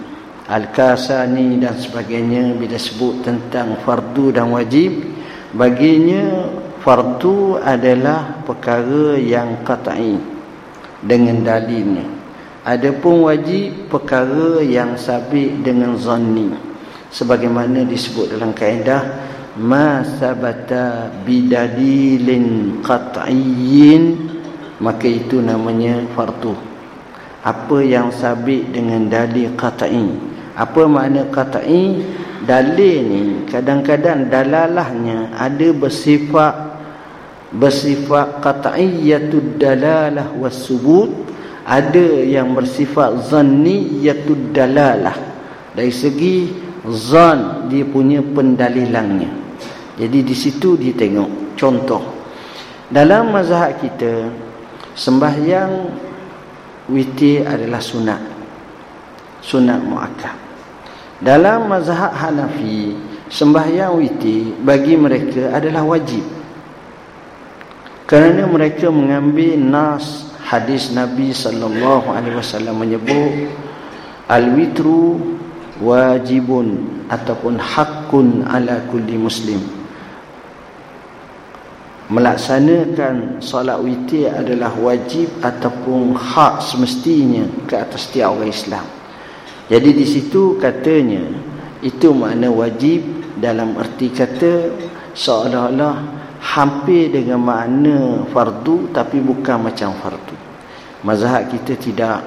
[0.49, 4.97] Al-Kasani dan sebagainya bila sebut tentang fardu dan wajib
[5.53, 6.49] baginya
[6.81, 10.19] fardu adalah perkara yang qat'i
[11.03, 12.07] dengan dalilnya.
[12.67, 16.51] Adapun wajib perkara yang sabit dengan zanni
[17.09, 19.01] sebagaimana disebut dalam kaedah
[19.57, 24.03] ma sabata bidalilin qat'iyyin
[24.79, 26.55] maka itu namanya fardu.
[27.43, 30.15] Apa yang sabit dengan dalil qat'i?
[30.55, 32.03] Apa makna qat'i?
[32.39, 36.68] Dalil ni kadang-kadang dalalahnya ada bersifat
[37.53, 41.09] bersifat qat'iyatud dalalah was-subut
[41.65, 45.17] ada yang bersifat zanniyatud dalalah.
[45.73, 46.49] Dari segi
[46.89, 49.39] zan dia punya pendalilannya
[49.99, 51.99] jadi di situ dia tengok contoh.
[52.87, 54.31] Dalam mazhab kita
[54.95, 55.91] sembahyang
[56.87, 58.21] witir adalah sunat.
[59.43, 60.35] Sunat muakkad.
[61.19, 62.95] Dalam mazhab Hanafi
[63.27, 66.23] sembahyang witir bagi mereka adalah wajib
[68.09, 73.53] kerana mereka mengambil nas hadis Nabi sallallahu alaihi wasallam menyebut
[74.25, 75.21] al-witru
[75.77, 79.61] wajibun ataupun hakun ala kulli muslim
[82.09, 88.85] melaksanakan solat witir adalah wajib ataupun hak semestinya ke atas setiap orang Islam.
[89.69, 91.21] Jadi di situ katanya
[91.85, 93.05] itu makna wajib
[93.37, 94.73] dalam erti kata
[95.13, 100.35] seolah-olah hampir dengan makna fardu tapi bukan macam fardu.
[101.03, 102.19] Mazhab kita tidak.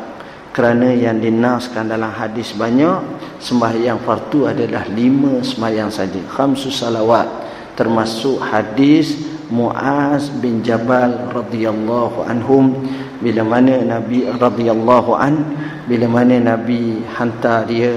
[0.53, 3.01] Kerana yang dinaskan dalam hadis banyak
[3.41, 6.21] sembahyang fardu adalah lima sembahyang saja.
[6.29, 7.25] Khamsu salawat
[7.73, 9.17] termasuk hadis
[9.49, 12.85] Muaz bin Jabal radhiyallahu anhum.
[13.25, 15.41] Bila mana Nabi radhiyallahu an
[15.89, 17.97] bila mana Nabi hantar dia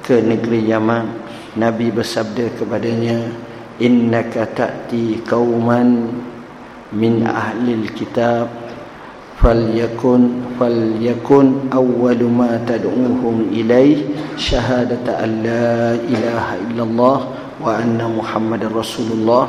[0.00, 1.06] ke negeri Yaman
[1.54, 3.49] Nabi bersabda kepadanya
[3.80, 6.12] innaka ta'ti qauman
[6.92, 8.52] min ahli alkitab
[9.40, 14.04] falyakun falyakun awwalu ma tad'uuhum ilaih
[14.36, 17.18] syahadata an la ilaha illallah
[17.56, 19.48] wa anna muhammadar rasulullah.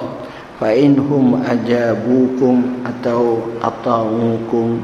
[0.62, 4.80] Fa inhum ajabukum atau ata'ukum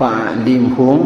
[0.00, 0.96] fa'limhum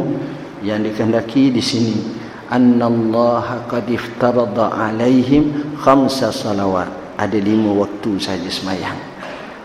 [0.62, 1.98] yang dikehendaki di sini
[2.46, 8.96] annallaha qad iftarada alaihim khamsa salawat ada lima waktu saja semayang.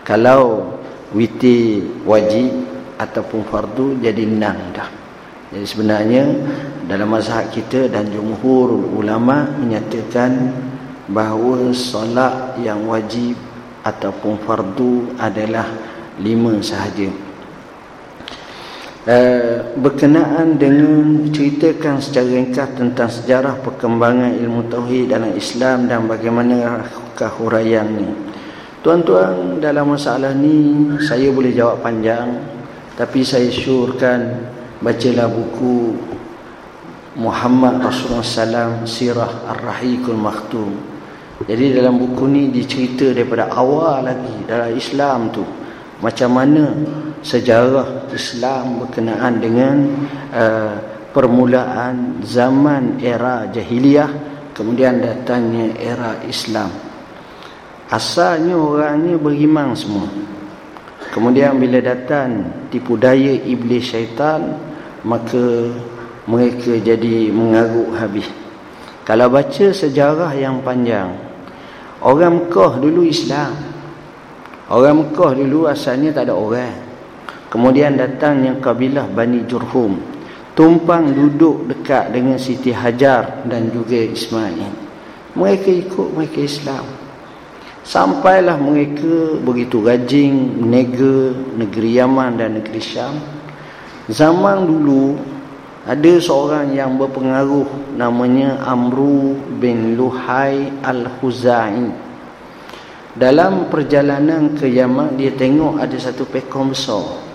[0.06, 0.74] Kalau
[1.14, 2.50] witir wajib
[2.98, 4.88] ataupun fardu jadi enam dah.
[5.50, 6.24] Jadi sebenarnya
[6.86, 10.54] dalam mazhab kita dan jumhur ulama menyatakan
[11.10, 13.34] bahawa solat yang wajib
[13.82, 15.66] ataupun fardu adalah
[16.22, 17.29] lima sahaja
[19.00, 26.84] Uh, berkenaan dengan ceritakan secara ringkas tentang sejarah perkembangan ilmu tauhid dalam Islam dan bagaimana
[27.16, 28.04] huraian ni.
[28.84, 32.44] Tuan-tuan dalam masalah ni saya boleh jawab panjang
[32.92, 34.52] tapi saya syurkan
[34.84, 35.96] bacalah buku
[37.16, 40.76] Muhammad Rasulullah SAW Sirah Ar-Rahikul Maktum.
[41.48, 45.44] Jadi dalam buku ni dicerita daripada awal lagi dalam Islam tu
[46.00, 46.64] macam mana
[47.20, 49.76] sejarah Islam berkenaan dengan
[50.32, 50.74] uh,
[51.10, 54.10] permulaan zaman era jahiliyah
[54.54, 56.70] kemudian datangnya era Islam.
[57.90, 60.06] Asalnya orangnya beriman semua.
[61.10, 64.54] Kemudian bila datang tipu daya iblis syaitan
[65.02, 65.74] maka
[66.30, 68.28] mereka jadi mengaruk habis.
[69.02, 71.10] Kalau baca sejarah yang panjang
[72.04, 73.58] orang Mekah dulu Islam.
[74.70, 76.89] Orang Mekah dulu asalnya tak ada orang.
[77.50, 79.98] Kemudian datangnya kabilah Bani Jurhum.
[80.54, 84.70] Tumpang duduk dekat dengan Siti Hajar dan juga Ismail.
[85.34, 86.86] Mereka ikut mereka Islam.
[87.82, 93.18] Sampailah mereka begitu rajin menega negeri Yaman dan negeri Syam.
[94.06, 95.18] Zaman dulu
[95.90, 102.10] ada seorang yang berpengaruh namanya Amru bin Luhai Al-Huzai
[103.16, 107.29] dalam perjalanan ke Yaman dia tengok ada satu pekong besar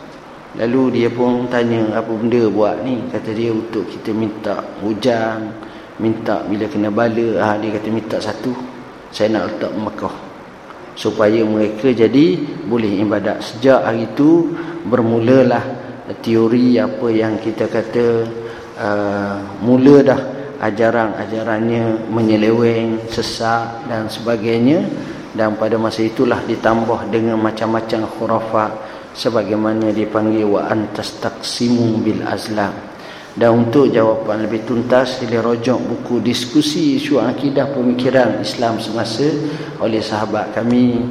[0.56, 3.04] lalu dia pun tanya apa benda buat ni?
[3.12, 5.52] Kata dia untuk kita minta hujan
[6.00, 7.28] minta bila kena bala.
[7.40, 8.52] Ha, dia kata minta satu
[9.12, 10.16] saya nak letak Mekah.
[10.96, 13.44] Supaya mereka jadi boleh ibadat.
[13.44, 14.56] Sejak hari itu
[14.88, 15.64] bermulalah
[16.24, 18.08] teori apa yang kita kata
[18.80, 20.22] uh, mula dah
[20.64, 24.84] ajaran-ajarannya menyeleweng sesak dan sebagainya.
[25.36, 28.72] Dan pada masa itulah ditambah dengan macam-macam khurafat
[29.16, 32.76] sebagaimana dipanggil wa antas taqsimu bil azlam
[33.36, 39.28] dan untuk jawapan lebih tuntas sila rojok buku diskusi isu akidah pemikiran Islam semasa
[39.84, 41.04] oleh sahabat kami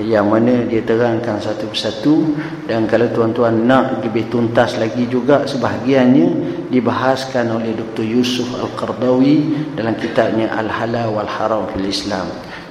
[0.00, 2.32] yang mana dia terangkan satu persatu
[2.64, 6.28] dan kalau tuan-tuan nak lebih tuntas lagi juga sebahagiannya
[6.72, 8.08] dibahaskan oleh Dr.
[8.08, 12.24] Yusuf Al-Qardawi dalam kitabnya Al-Halal wal-Haram fil Islam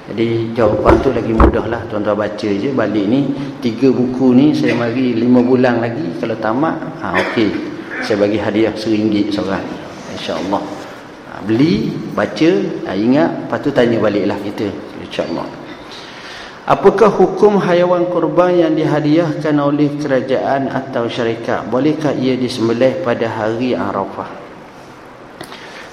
[0.06, 2.70] jadi jawapan tu lagi mudah lah Tuan-tuan baca je.
[2.70, 3.26] Balik ni
[3.58, 6.14] Tiga buku ni saya bagi lima bulan lagi.
[6.22, 7.50] Kalau tamat ha, Okey
[8.06, 9.66] Saya bagi hadiah seringgit seorang
[10.14, 10.62] InsyaAllah.
[10.62, 12.50] Ha, Beli Baca
[12.86, 14.70] ha, Ingat Lepas tu tanya balik lah kita
[15.02, 15.66] InsyaAllah.
[16.66, 21.62] Apakah hukum haiwan kurban yang dihadiahkan oleh kerajaan atau syarikat?
[21.70, 24.45] Bolehkah ia disembelih pada hari Arafah?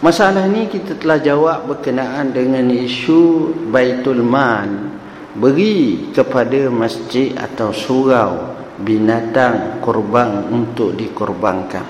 [0.03, 4.99] Masalah ini kita telah jawab berkenaan dengan isu Baitul Man
[5.39, 8.51] beri kepada masjid atau surau
[8.83, 11.87] binatang kurban untuk dikorbankan.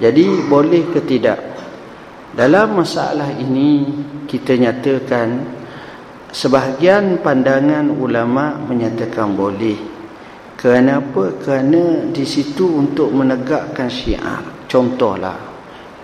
[0.00, 1.38] Jadi boleh ke tidak?
[2.32, 3.92] Dalam masalah ini
[4.24, 5.60] kita nyatakan
[6.32, 9.76] Sebahagian pandangan ulama menyatakan boleh.
[10.56, 11.36] Kerana apa?
[11.36, 14.64] Kerana di situ untuk menegakkan syiar.
[14.64, 15.51] Contohlah,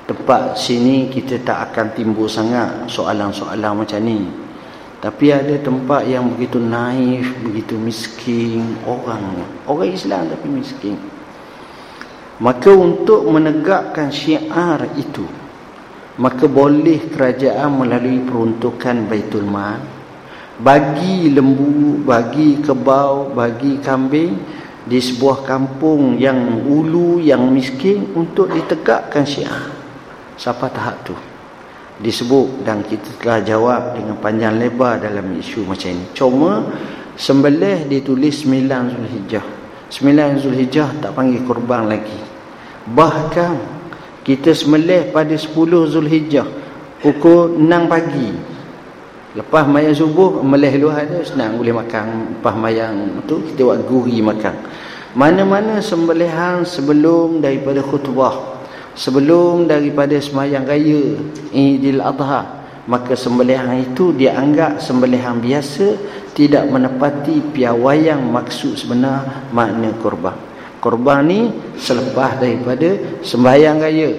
[0.09, 4.25] tempat sini kita tak akan timbul sangat soalan-soalan macam ni.
[4.99, 9.47] Tapi ada tempat yang begitu naif, begitu miskin orang.
[9.68, 10.97] Orang Islam tapi miskin.
[12.40, 15.23] Maka untuk menegakkan syiar itu,
[16.18, 19.79] maka boleh kerajaan melalui peruntukan Baitul Mal
[20.59, 24.35] bagi lembu, bagi kebau, bagi kambing
[24.83, 29.78] di sebuah kampung yang ulu, yang miskin untuk ditegakkan syiah.
[30.38, 31.14] Siapa tahap tu?
[31.98, 36.07] Disebut dan kita telah jawab dengan panjang lebar dalam isu macam ini.
[36.14, 36.62] Cuma
[37.18, 39.42] sembelih ditulis 9 Zulhijjah.
[39.90, 42.22] 9 Zulhijjah tak panggil kurban lagi.
[42.87, 43.55] Bahkan
[44.22, 45.51] kita sembelih pada 10
[45.90, 46.46] Zulhijjah
[47.03, 48.31] pukul 6 pagi
[49.37, 54.18] Lepas mayang subuh meleh luar tu senang boleh makan lepas mayang tu kita buat guri
[54.18, 54.51] makan.
[55.14, 58.58] Mana-mana sembelihan sebelum daripada khutbah
[58.99, 61.15] sebelum daripada semayang raya
[61.55, 62.59] Idul Adha
[62.91, 65.95] maka sembelihan itu dianggap sembelihan biasa
[66.33, 70.35] tidak menepati piawaian maksud sebenar makna korban.
[70.81, 74.11] Korban ni selepas daripada sembahyang raya.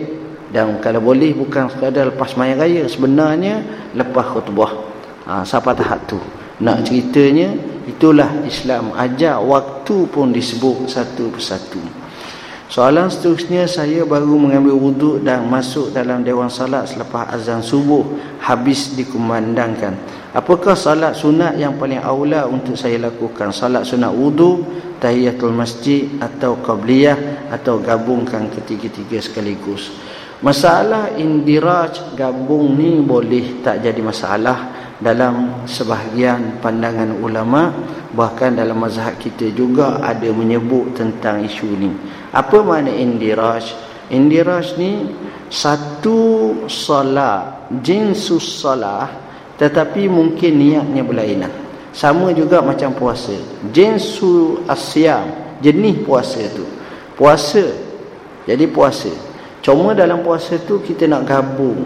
[0.50, 3.56] Dan kalau boleh bukan sekadar lepas sembahyang raya sebenarnya
[3.98, 4.72] lepas khutbah.
[5.26, 6.22] Ha, siapa tahap tu.
[6.62, 7.50] Nak ceritanya
[7.90, 8.94] itulah Islam.
[8.94, 11.82] Ajak waktu pun disebut satu persatu
[12.70, 18.06] soalan seterusnya saya baru mengambil wuduk dan masuk dalam dewan salat selepas azan subuh
[18.38, 19.98] habis dikumandangkan.
[20.38, 23.50] Apakah salat sunat yang paling aula untuk saya lakukan?
[23.50, 24.62] Salat sunat wuduk
[25.02, 29.90] tahiyatul masjid atau qabliyah atau gabungkan ketiga-tiga sekaligus?
[30.40, 37.74] Masalah indiraj gabung ni boleh tak jadi masalah dalam sebahagian pandangan ulama
[38.14, 41.92] bahkan dalam mazhab kita juga ada menyebut tentang isu ni
[42.30, 43.74] apa makna indiraj
[44.10, 45.10] indiraj ni
[45.50, 49.10] satu solat jinsus solat
[49.60, 51.52] tetapi mungkin niatnya berlainan.
[51.92, 53.36] Sama juga macam puasa.
[53.76, 55.28] Jinsu asyam
[55.60, 56.64] jenis puasa tu.
[57.20, 57.68] Puasa
[58.48, 59.12] jadi puasa.
[59.60, 61.84] Cuma dalam puasa tu kita nak gabung.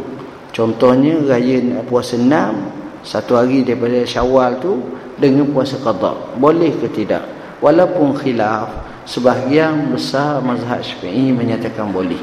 [0.53, 2.69] Contohnya raya puasa enam
[3.01, 4.77] satu hari daripada syawal tu
[5.17, 7.25] dengan puasa qada boleh ke tidak?
[7.57, 8.69] Walaupun khilaf
[9.03, 12.19] sebahagian besar mazhab syafi'i menyatakan boleh.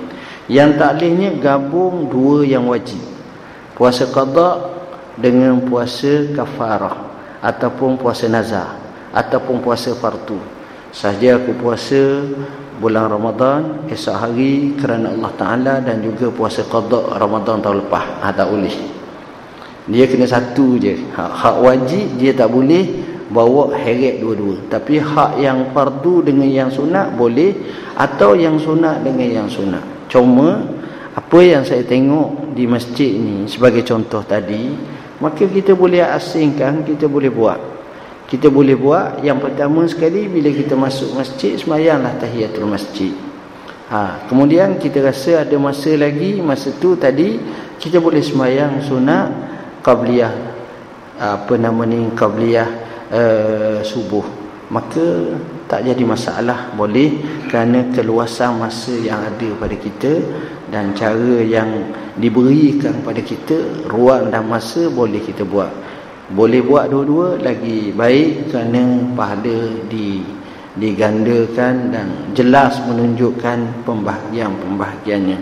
[0.51, 2.99] Yang tak bolehnya gabung dua yang wajib.
[3.79, 4.67] Puasa qada
[5.17, 6.97] dengan puasa kafarah
[7.41, 8.77] ataupun puasa nazar
[9.15, 10.39] ataupun puasa fardu.
[10.91, 12.27] Sahaja aku puasa
[12.83, 18.05] bulan Ramadan esok hari kerana Allah Ta'ala dan juga puasa qada Ramadan tahun lepas.
[18.27, 18.75] Ha, boleh.
[19.91, 20.99] Dia kena satu je.
[21.15, 24.67] Hak, hak wajib dia tak boleh bawa heret dua-dua.
[24.67, 27.55] Tapi hak yang fardu dengan yang sunat boleh
[27.95, 30.11] atau yang sunat dengan yang sunat.
[30.11, 30.67] Cuma
[31.15, 34.75] apa yang saya tengok di masjid ni sebagai contoh tadi
[35.23, 37.61] maka kita boleh asingkan kita boleh buat.
[38.27, 43.11] Kita boleh buat yang pertama sekali bila kita masuk masjid semayanglah tahiyatul masjid.
[43.91, 47.43] Ha, kemudian kita rasa ada masa lagi masa tu tadi
[47.83, 49.29] kita boleh semayang sunat
[49.83, 50.31] qabliyah.
[51.21, 52.09] Apa nama ni?
[52.17, 52.80] Qabliyah
[53.11, 54.25] uh, subuh.
[54.71, 55.35] Maka
[55.67, 57.19] tak jadi masalah boleh
[57.51, 60.23] kerana keluasan masa yang ada pada kita
[60.71, 65.71] dan cara yang diberikan pada kita ruang dan masa boleh kita buat.
[66.31, 70.23] Boleh buat dua-dua lagi baik kerana pahala di
[70.79, 75.39] digandakan dan jelas menunjukkan pembahagian-pembahagiannya.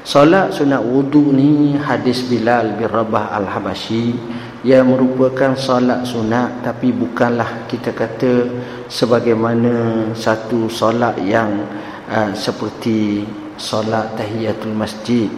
[0.00, 4.16] Solat sunat wudu ni hadis Bilal bin Rabah Al-Habashi
[4.60, 8.32] yang merupakan solat sunat tapi bukanlah kita kata
[8.92, 11.64] sebagaimana satu solat yang
[12.12, 13.24] uh, seperti
[13.56, 15.32] solat tahiyatul masjid.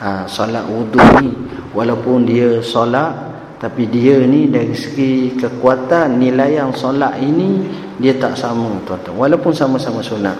[0.00, 1.34] Uh, solat wudu ni
[1.76, 3.12] walaupun dia solat
[3.60, 7.68] tapi dia ni dari segi kekuatan nilai yang solat ini
[8.00, 10.38] dia tak sama tuan-tuan walaupun sama-sama sunat.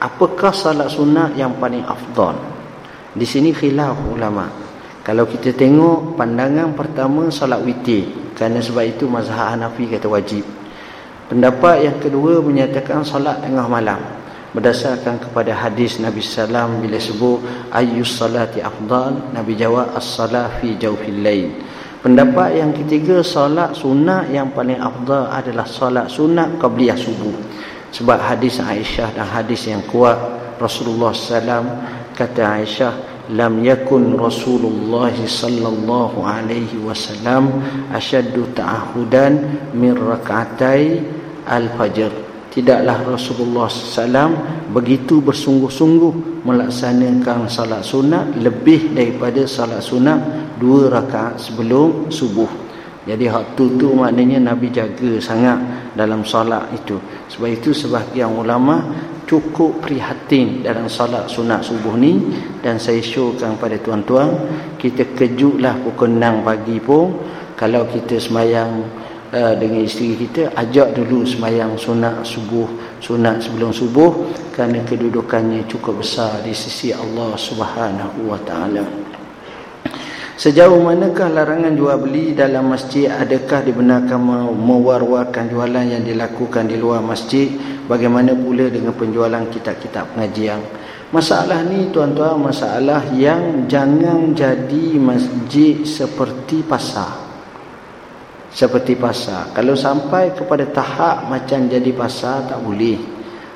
[0.00, 2.36] Apakah solat sunat yang paling afdal?
[3.12, 4.65] Di sini khilaf ulama.
[5.06, 8.26] Kalau kita tengok pandangan pertama solat witir.
[8.34, 10.42] kerana sebab itu mazhab Hanafi kata wajib.
[11.30, 14.02] Pendapat yang kedua menyatakan solat tengah malam.
[14.50, 17.38] Berdasarkan kepada hadis Nabi sallam bila sebut
[17.70, 21.54] ayyus salati afdal Nabi jawab as-salah fi jawfil lail.
[22.02, 27.36] Pendapat yang ketiga solat sunat yang paling afdal adalah solat sunat qabliyah subuh.
[27.94, 30.18] Sebab hadis Aisyah dan hadis yang kuat
[30.58, 31.68] Rasulullah sallam
[32.18, 41.02] kata Aisyah lam yakun Rasulullah sallallahu alaihi wasallam ashaddu ta'ahudan min rak'atai
[41.46, 44.32] al-fajr tidaklah Rasulullah SAW
[44.72, 50.16] begitu bersungguh-sungguh melaksanakan salat sunat lebih daripada salat sunat
[50.56, 52.48] dua rakaat sebelum subuh.
[53.04, 55.60] Jadi hak tu tu maknanya Nabi jaga sangat
[55.94, 56.96] dalam salat itu.
[57.28, 58.82] Sebab itu sebahagian ulama
[59.26, 62.22] cukup prihatin dalam salat sunat subuh ni.
[62.62, 64.32] Dan saya showkan pada tuan-tuan
[64.78, 67.12] kita kejutlah pukul 6 pagi pun.
[67.58, 68.86] Kalau kita semayang
[69.34, 72.70] uh, dengan isteri kita ajak dulu semayang sunat subuh
[73.02, 74.10] sunat sebelum subuh.
[74.54, 79.06] Kerana kedudukannya cukup besar di sisi Allah Subhanahu wa taala.
[80.36, 83.08] Sejauh manakah larangan jual beli dalam masjid?
[83.08, 84.20] Adakah dibenarkan
[84.52, 87.48] mewar-warkan jualan yang dilakukan di luar masjid
[87.86, 90.60] bagaimana pula dengan penjualan kitab-kitab pengajian
[91.06, 97.26] Masalah ni tuan-tuan masalah yang jangan jadi masjid seperti pasar
[98.56, 99.52] seperti pasar.
[99.52, 102.96] Kalau sampai kepada tahap macam jadi pasar tak boleh.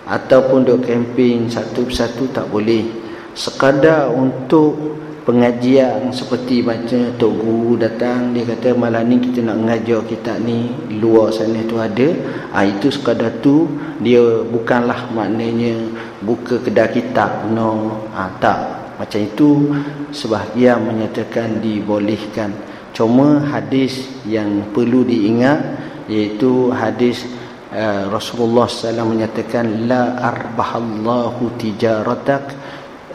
[0.05, 2.85] Ataupun duk camping satu persatu tak boleh.
[3.33, 4.77] Sekadar untuk
[5.25, 10.73] pengajian seperti macam Tok Guru datang dia kata malam ni kita nak mengajar kita ni
[11.01, 12.09] luar sana tu ada.
[12.57, 13.69] Ha, itu sekadar tu
[14.01, 15.77] dia bukanlah maknanya
[16.25, 17.49] buka kedai kitab.
[17.53, 18.05] No.
[18.17, 18.59] Ha, tak.
[19.01, 19.49] Macam itu
[20.13, 22.53] sebahagian menyatakan dibolehkan.
[22.93, 25.57] Cuma hadis yang perlu diingat
[26.11, 27.25] iaitu hadis
[27.73, 32.60] uh, Rasulullah SAW menyatakan la arbahallahu tijaratak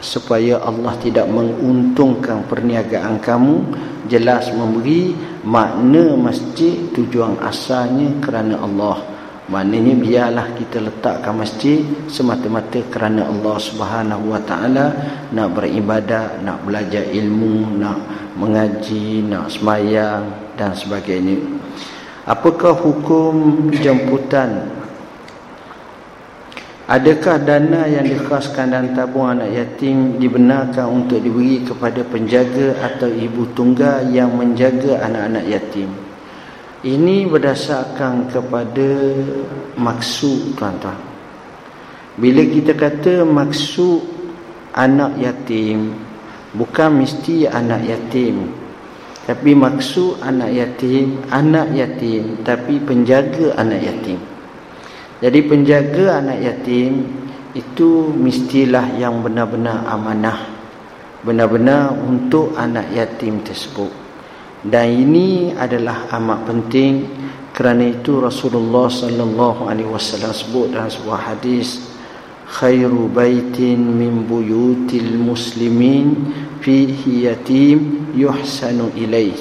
[0.00, 3.64] supaya Allah tidak menguntungkan perniagaan kamu
[4.06, 9.02] jelas memberi makna masjid tujuan asalnya kerana Allah
[9.46, 14.86] maknanya biarlah kita letakkan masjid semata-mata kerana Allah Subhanahu Wa Taala
[15.30, 17.98] nak beribadat nak belajar ilmu nak
[18.36, 21.40] mengaji, nak semayang dan sebagainya.
[22.28, 24.84] Apakah hukum jemputan?
[26.86, 33.42] Adakah dana yang dikhaskan dan tabung anak yatim dibenarkan untuk diberi kepada penjaga atau ibu
[33.58, 35.90] tunggal yang menjaga anak-anak yatim?
[36.86, 38.90] Ini berdasarkan kepada
[39.74, 40.94] maksud tuan-tuan.
[42.14, 44.06] Bila kita kata maksud
[44.70, 45.90] anak yatim,
[46.56, 48.48] bukan mesti anak yatim
[49.26, 54.18] tapi maksud anak yatim anak yatim tapi penjaga anak yatim
[55.16, 57.08] jadi penjaga anak yatim
[57.56, 60.44] itu mestilah yang benar-benar amanah.
[61.24, 63.88] Benar-benar untuk anak yatim tersebut.
[64.60, 67.08] Dan ini adalah amat penting.
[67.56, 71.96] Kerana itu Rasulullah sallallahu alaihi wasallam sebut dalam sebuah hadis
[72.46, 79.34] khairu baitin min buyutil muslimin fihi yatim yuhsanu ilaih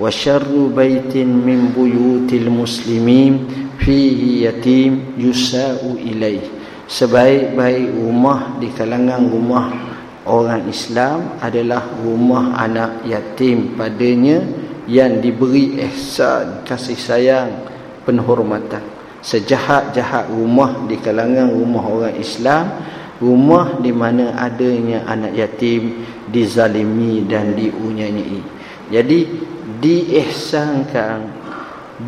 [0.00, 6.44] wa syarru baitin min buyutil muslimin fihi yatim yusa'u ilaih.
[6.90, 9.70] Sebaik-baik rumah di kalangan rumah
[10.26, 14.42] orang Islam adalah rumah anak yatim padanya
[14.90, 17.50] yang diberi ihsan kasih sayang
[18.04, 18.82] penghormatan.
[19.20, 22.64] Sejahat-jahat rumah di kalangan rumah orang Islam
[23.20, 26.02] rumah di mana adanya anak yatim
[26.32, 28.40] dizalimi dan diunyanyai
[28.90, 29.18] jadi
[29.78, 31.39] diihsankan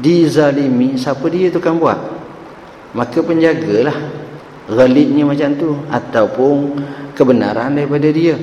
[0.01, 1.99] dizalimi siapa dia tu kan buat
[2.97, 3.97] maka penjagalah
[4.71, 6.81] ghalibnya macam tu ataupun
[7.13, 8.39] kebenaran daripada dia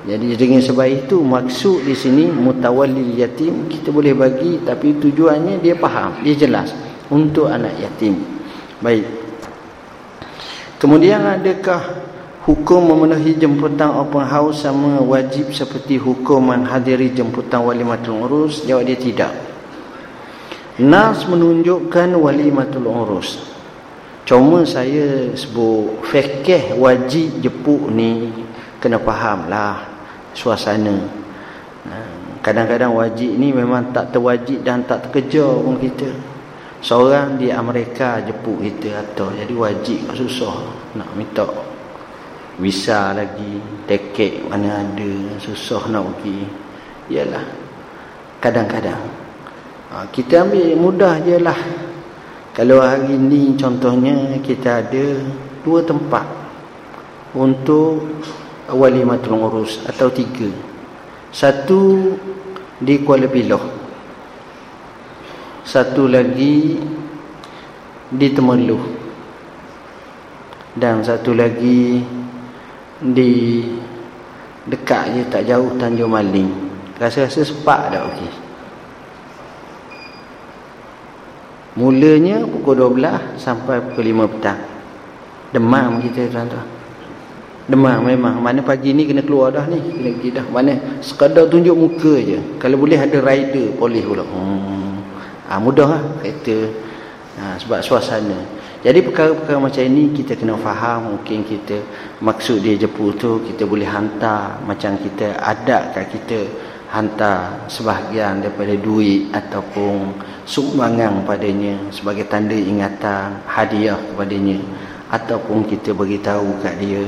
[0.00, 5.76] jadi dengan sebab itu maksud di sini mutawalli yatim kita boleh bagi tapi tujuannya dia
[5.76, 6.72] faham dia jelas
[7.12, 8.16] untuk anak yatim.
[8.80, 9.04] Baik.
[10.80, 12.00] Kemudian adakah
[12.48, 18.64] hukum memenuhi jemputan open house sama wajib seperti hukum menghadiri jemputan walimatul urus?
[18.64, 19.32] Jawab dia tidak.
[20.80, 23.52] Nas menunjukkan walimatul urus.
[24.24, 28.32] Cuma saya sebut fikih wajib jepuk ni
[28.80, 29.84] kena fahamlah
[30.32, 30.96] suasana.
[32.40, 36.08] Kadang-kadang wajib ni memang tak terwajib dan tak terkejar pun kita.
[36.80, 40.64] Seorang di Amerika jepuk kita atau jadi wajib susah
[40.96, 41.44] nak minta
[42.56, 46.40] visa lagi, tiket mana ada, susah nak pergi.
[47.12, 47.44] Iyalah.
[48.40, 49.19] Kadang-kadang
[49.90, 51.58] ha, kita ambil mudah je lah.
[52.54, 55.06] Kalau hari ni contohnya kita ada
[55.62, 56.26] dua tempat
[57.34, 58.06] untuk
[58.70, 60.50] walimatul urus atau tiga.
[61.30, 62.14] Satu
[62.78, 63.78] di Kuala Piloh.
[65.62, 66.82] Satu lagi
[68.10, 68.98] di Temeluh
[70.74, 72.02] dan satu lagi
[72.98, 73.62] di
[74.66, 76.50] dekat je tak jauh Tanjung Maling.
[76.98, 78.49] Rasa-rasa sepak dah okey
[81.78, 84.60] mulanya pukul 12 sampai pukul 5 petang.
[85.50, 86.66] Demam kita tuan-tuan.
[87.70, 88.42] Demam memang.
[88.42, 89.78] Mana pagi ni kena keluar dah ni.
[89.78, 90.46] Kena pergi dah.
[90.50, 92.38] Mana sekadar tunjuk muka je.
[92.58, 94.26] Kalau boleh ada rider boleh pula.
[94.26, 95.02] Hmm.
[95.46, 96.58] ha, mudah lah kereta.
[97.38, 98.60] Ha, sebab suasana.
[98.80, 101.84] Jadi perkara-perkara macam ini kita kena faham mungkin kita
[102.24, 106.48] maksud dia jepu tu kita boleh hantar macam kita adat kat kita
[106.90, 110.10] hantar sebahagian daripada duit ataupun
[110.42, 114.58] sumbangan padanya sebagai tanda ingatan hadiah kepadanya
[115.14, 117.06] ataupun kita beritahu kat dia.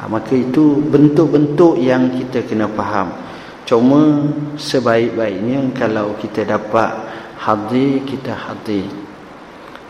[0.00, 3.12] Ha, maka itu bentuk-bentuk yang kita kena faham.
[3.68, 4.24] Cuma
[4.56, 6.88] sebaik-baiknya kalau kita dapat
[7.36, 8.88] hadir kita hadir.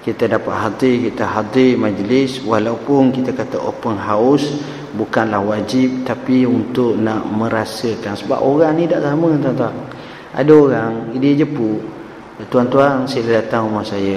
[0.02, 4.58] Kita dapat hadir kita hadir majlis walaupun kita kata open house
[4.94, 8.16] bukanlah wajib tapi untuk nak merasakan.
[8.16, 9.74] Sebab orang ni tak sama tuan-tuan.
[10.30, 11.82] Ada orang dia jepu
[12.48, 14.16] tuan-tuan sila datang rumah saya.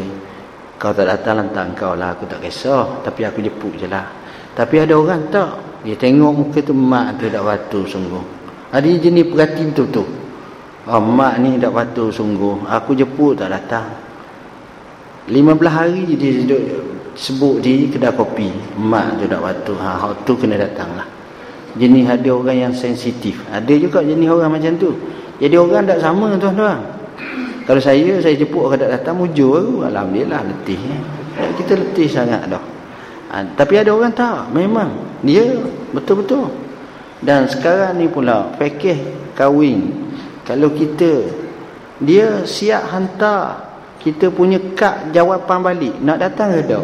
[0.78, 2.13] Kau tak datang lantak kau lah.
[2.15, 4.07] Aku tak kisah tapi aku jepuk je lah.
[4.53, 5.51] Tapi ada orang tak.
[5.84, 8.24] Dia tengok muka tu mak tu tak batu sungguh.
[8.71, 10.24] Ada jenis perhati betul-betul
[10.88, 12.67] oh, mak ni tak batu sungguh.
[12.67, 13.88] Aku jepuk tak datang.
[15.32, 16.63] 15 hari dia duduk
[17.14, 21.07] sebut di kedai kopi mak tu tak batu ha hak tu kena datang lah
[21.78, 23.41] jenis ada orang yang sensitif.
[23.49, 24.93] Ada juga jenis orang macam tu.
[25.41, 26.80] Jadi orang tak sama tuan-tuan.
[27.64, 31.01] Kalau saya saya jemput orang tak datang mujur alhamdulillah letih eh.
[31.55, 32.64] kita letih sangat dah.
[33.34, 34.93] Ha, tapi ada orang tak memang.
[35.26, 35.57] Dia
[35.95, 36.51] betul-betul.
[37.24, 38.99] Dan sekarang ni pula fikih
[39.34, 39.89] kahwin.
[40.43, 41.24] Kalau kita
[42.03, 43.72] dia siap hantar
[44.04, 46.84] kita punya kad jawapan balik nak datang ke tak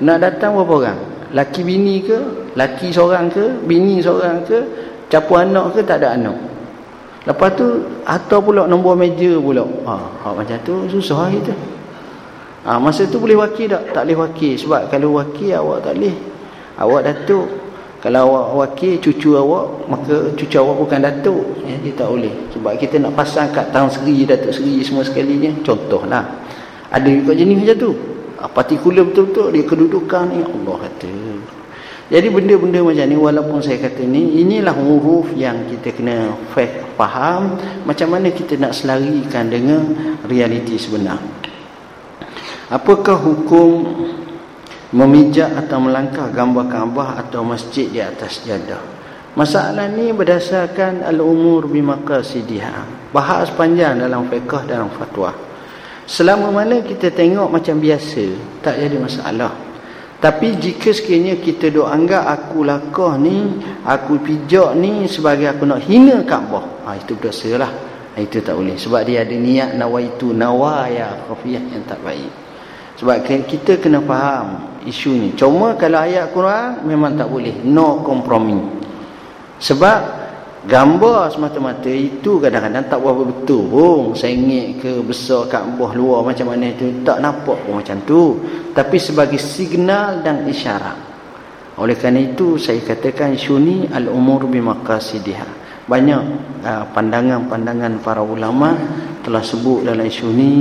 [0.00, 1.00] nak datang berapa orang?
[1.36, 2.18] Laki bini ke?
[2.56, 3.60] Laki seorang ke?
[3.68, 4.58] Bini seorang ke?
[5.12, 5.80] Capu anak ke?
[5.84, 6.36] Tak ada anak.
[7.28, 9.68] Lepas tu atau pula nombor meja pula.
[9.84, 11.52] Ha, ha macam tu susah kita.
[12.64, 13.92] Ha, masa tu boleh wakil tak?
[13.92, 14.56] Tak boleh wakil.
[14.56, 16.16] Sebab kalau wakil awak tak boleh.
[16.80, 17.46] Awak datuk
[18.00, 21.44] kalau awak wakil cucu awak maka cucu awak bukan datuk.
[21.68, 22.32] Ya, dia tak boleh.
[22.56, 25.52] Sebab kita nak pasang kat tangan seri datuk seri semua sekalinya.
[25.60, 26.24] Contohlah.
[26.88, 27.92] Ada juga jenis macam tu.
[28.40, 30.24] Ah, partikular betul-betul dia kedudukan.
[30.32, 31.12] Ni Allah kata.
[32.10, 36.34] Jadi benda-benda macam ni walaupun saya kata ni inilah huruf yang kita kena
[36.98, 37.54] faham
[37.86, 39.86] macam mana kita nak selarikan dengan
[40.26, 41.22] realiti sebenar.
[42.66, 43.70] Apakah hukum
[44.90, 48.82] memijak atau melangkah gambar Kaabah atau masjid di atas jadah
[49.38, 55.50] masalah ni berdasarkan al-umur bimaqasidiha bahas panjang dalam fiqh dalam fatwa
[56.10, 58.34] Selama mana kita tengok macam biasa,
[58.66, 59.54] tak jadi masalah.
[60.18, 65.86] Tapi jika sekiranya kita dok anggap aku lakah ni, aku pijak ni sebagai aku nak
[65.86, 67.70] hina Kaabah, ha, itu berdosa lah.
[68.10, 68.74] Ha, itu tak boleh.
[68.74, 72.49] Sebab dia ada niat nawaitu nawaya khafiyah yang tak baik.
[73.00, 75.28] Sebab kita kena faham isu ni.
[75.32, 77.64] Cuma kalau ayat Quran memang tak boleh.
[77.64, 78.68] No compromise.
[79.56, 80.20] Sebab
[80.68, 86.68] gambar semata-mata itu kadang-kadang tak berapa betul pun sengit ke besar Kaabah luar macam mana
[86.68, 88.36] itu tak nampak pun macam tu
[88.76, 91.00] tapi sebagai signal dan isyarat
[91.80, 95.48] oleh kerana itu saya katakan isu ni al-umur bimaqasidiha
[95.88, 96.22] banyak
[96.60, 98.76] uh, pandangan-pandangan para ulama
[99.24, 100.52] telah sebut dalam isu ni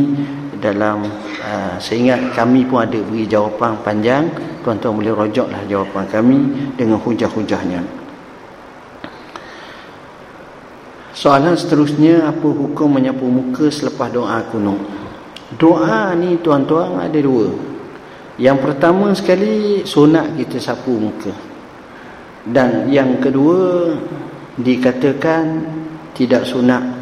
[0.59, 1.07] dalam
[1.41, 4.27] uh, saya ingat kami pun ada beri jawapan panjang
[4.61, 6.37] tuan-tuan boleh rojoklah jawapan kami
[6.75, 7.99] dengan hujah-hujahnya
[11.19, 14.79] Soalan seterusnya apa hukum menyapu muka selepas doa kuno?
[15.59, 17.51] Doa ni tuan-tuan ada dua.
[18.39, 21.35] Yang pertama sekali sunat kita sapu muka.
[22.47, 23.99] Dan yang kedua
[24.55, 25.59] dikatakan
[26.15, 26.98] tidak sunat.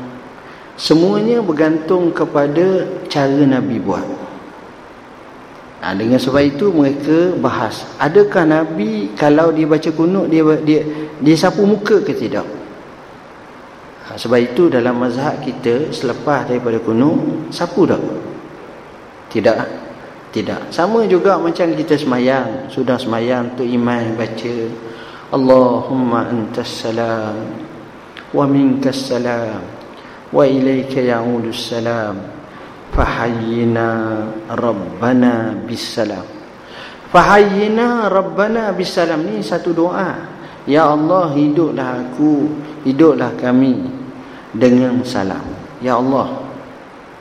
[0.77, 4.05] Semuanya bergantung kepada cara Nabi buat.
[5.81, 10.81] Nah, dengan sebab itu mereka bahas, adakah Nabi kalau dia baca kunut dia dia
[11.21, 12.45] dia sapu muka ke tidak?
[14.17, 17.99] sebab itu dalam mazhab kita selepas daripada kunut sapu tak?
[19.27, 19.67] tidak
[20.31, 24.55] tidak sama juga macam kita semayang sudah semayang tu iman baca
[25.27, 27.35] Allahumma antas salam
[28.31, 29.76] wa minkas salam
[30.33, 32.19] ilaika ya'udus salam
[32.91, 33.87] fahayyina
[34.51, 36.37] rabbana bisalam
[37.11, 40.35] fahayyina rabbana bisalam ni satu doa.
[40.67, 42.51] Ya Allah hiduplah aku
[42.83, 43.87] hiduplah kami
[44.51, 45.43] dengan salam.
[45.79, 46.43] Ya Allah.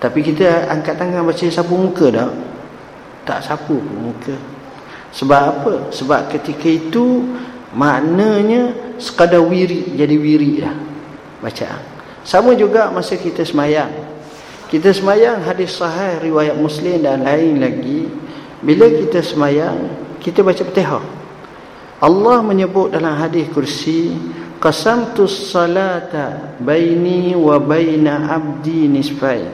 [0.03, 2.31] Tapi kita angkat tangan baca sapu muka tak?
[3.23, 4.35] Tak sapu muka.
[5.15, 5.75] Sebab apa?
[5.95, 7.23] Sebab ketika itu
[7.71, 10.77] maknanya sekadar wiri jadi wiri dah
[11.45, 11.96] bacaan
[12.27, 13.95] sama juga masa kita semayang.
[14.67, 18.11] Kita semayang hadis sahih riwayat muslim dan lain lagi.
[18.67, 19.87] Bila kita semayang
[20.19, 21.05] kita baca petihah
[22.03, 24.11] Allah menyebut dalam hadis kursi
[24.59, 29.47] qasamtu salata baini wa baina abdi nisfai.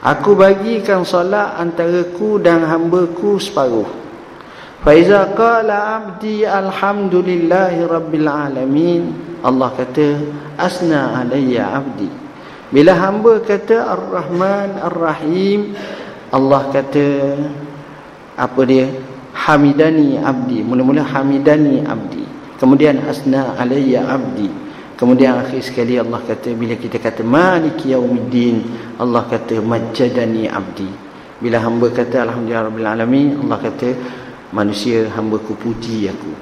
[0.00, 3.99] Aku bagikan solat antara ku dan hamba-ku separuh
[4.80, 9.02] fa iza qala abdi alhamdulillahi rabbil alamin.
[9.40, 10.20] Allah kata
[10.60, 12.08] asna alayya abdi.
[12.70, 15.74] Bila hamba kata Ar-Rahman Ar-Rahim
[16.30, 17.34] Allah kata
[18.38, 18.86] apa dia?
[19.34, 20.62] Hamidani abdi.
[20.62, 22.22] Mula-mula Hamidani abdi.
[22.60, 24.46] Kemudian asna alayya abdi.
[25.00, 28.68] Kemudian akhir sekali Allah kata bila kita kata maliki yaumiddin
[29.00, 30.86] Allah kata majjadani abdi.
[31.40, 33.88] Bila hamba kata alhamdulillah rabbil alamin Allah kata
[34.50, 36.32] manusia hamba ku puji aku.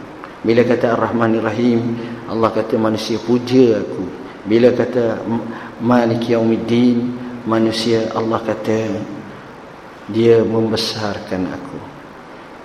[0.45, 1.99] Bila kata ar-rahmanir rahim
[2.31, 4.05] Allah kata manusia puja aku.
[4.49, 5.21] Bila kata
[5.83, 7.13] Malik Yaumiddin
[7.45, 9.03] manusia Allah kata
[10.09, 11.79] dia membesarkan aku.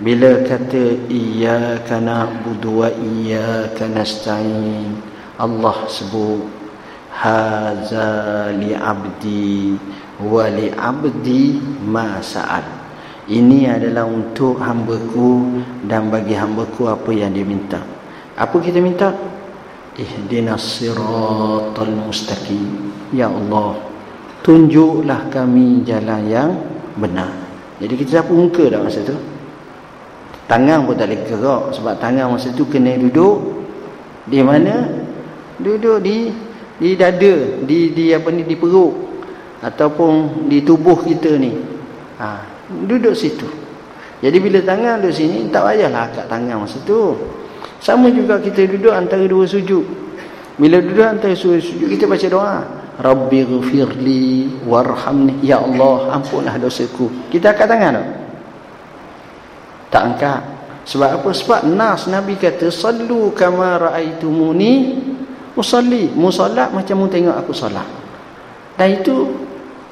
[0.03, 4.95] Bila kata iyyaka na'budu wa iyyaka nasta'in
[5.39, 6.43] Allah sebut
[7.13, 9.77] haza li abdi
[10.19, 12.82] wa li abdi ma sa'al
[13.31, 15.31] ini adalah untuk hamba-Ku
[15.87, 17.79] dan bagi hamba-Ku apa yang dia minta.
[18.35, 19.15] Apa kita minta?
[19.95, 22.91] Ihdinas siratal mustaqim.
[23.13, 23.93] Ya Allah
[24.43, 26.51] tunjuklah kami jalan yang
[26.99, 27.31] benar.
[27.79, 29.15] Jadi kita sapu muka dah masa tu?
[30.45, 33.63] Tangan pun tak boleh gerak sebab tangan masa tu kena duduk
[34.27, 34.91] di mana?
[35.57, 36.29] Duduk di
[36.77, 38.91] di dada di di apa ni di perut
[39.63, 41.55] ataupun di tubuh kita ni.
[42.19, 43.47] Ha, duduk situ
[44.23, 47.17] jadi bila tangan duduk sini tak payahlah angkat tangan masa tu
[47.83, 49.83] sama juga kita duduk antara dua sujud.
[50.55, 52.57] Bila duduk antara dua sujud kita baca doa.
[52.93, 54.23] Rabbi ghafirli
[54.63, 55.43] warhamni.
[55.43, 57.11] Ya Allah ampunlah dosaku.
[57.27, 58.07] Kita angkat tangan tak?
[59.91, 60.41] Tak angkat.
[60.87, 61.29] Sebab apa?
[61.35, 65.03] Sebab nas Nabi kata sallu kama raaitumuni
[65.59, 66.07] usalli.
[66.15, 67.85] Musallat macam mu tengok aku solat.
[68.79, 69.27] Dan itu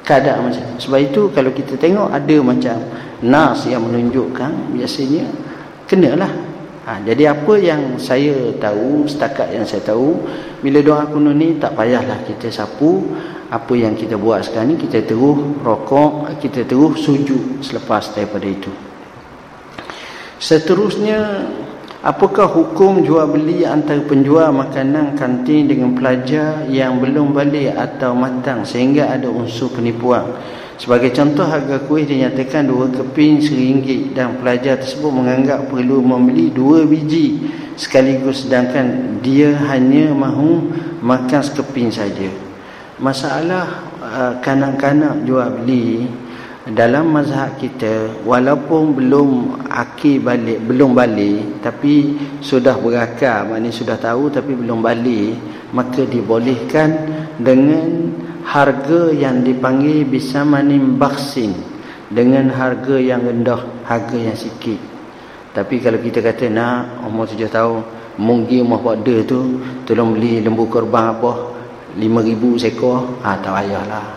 [0.01, 2.77] keadaan macam sebab itu kalau kita tengok ada macam
[3.21, 5.29] nas yang menunjukkan biasanya
[5.85, 10.17] kenalah Ha, jadi apa yang saya tahu, setakat yang saya tahu,
[10.65, 13.05] bila doa kuno ni tak payahlah kita sapu.
[13.53, 18.71] Apa yang kita buat sekarang ni, kita terus rokok, kita terus sujud selepas daripada itu.
[20.41, 21.45] Seterusnya,
[22.01, 28.65] apakah hukum jual beli antara penjual makanan kantin dengan pelajar yang belum balik atau matang
[28.65, 30.25] sehingga ada unsur penipuan?
[30.81, 36.89] Sebagai contoh harga kuih dinyatakan dua keping seringgit dan pelajar tersebut menganggap perlu membeli dua
[36.89, 37.37] biji
[37.77, 40.73] sekaligus sedangkan dia hanya mahu
[41.05, 42.33] makan sekeping saja.
[42.97, 46.09] Masalah uh, kanak-kanak jual beli
[46.69, 49.29] dalam mazhab kita walaupun belum
[49.65, 55.41] akhir balik belum balik tapi sudah berakal maknanya sudah tahu tapi belum balik
[55.73, 56.93] maka dibolehkan
[57.41, 58.13] dengan
[58.45, 61.55] harga yang dipanggil bisa manim baksin
[62.11, 64.77] dengan harga yang rendah harga yang sikit.
[65.51, 67.81] Tapi kalau kita kata nak umur tujuh tahun
[68.19, 71.55] mungkin umur pada tu tolong beli lembu korban apa
[71.95, 72.55] lima ribu
[73.23, 74.07] ah tak payahlah.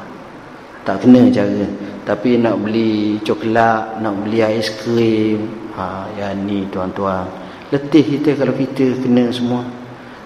[0.84, 1.64] Tak kena cara
[2.05, 7.24] tapi nak beli coklat nak beli ais krim ha yang ni tuan-tuan
[7.72, 9.64] letih kita kalau kita kena semua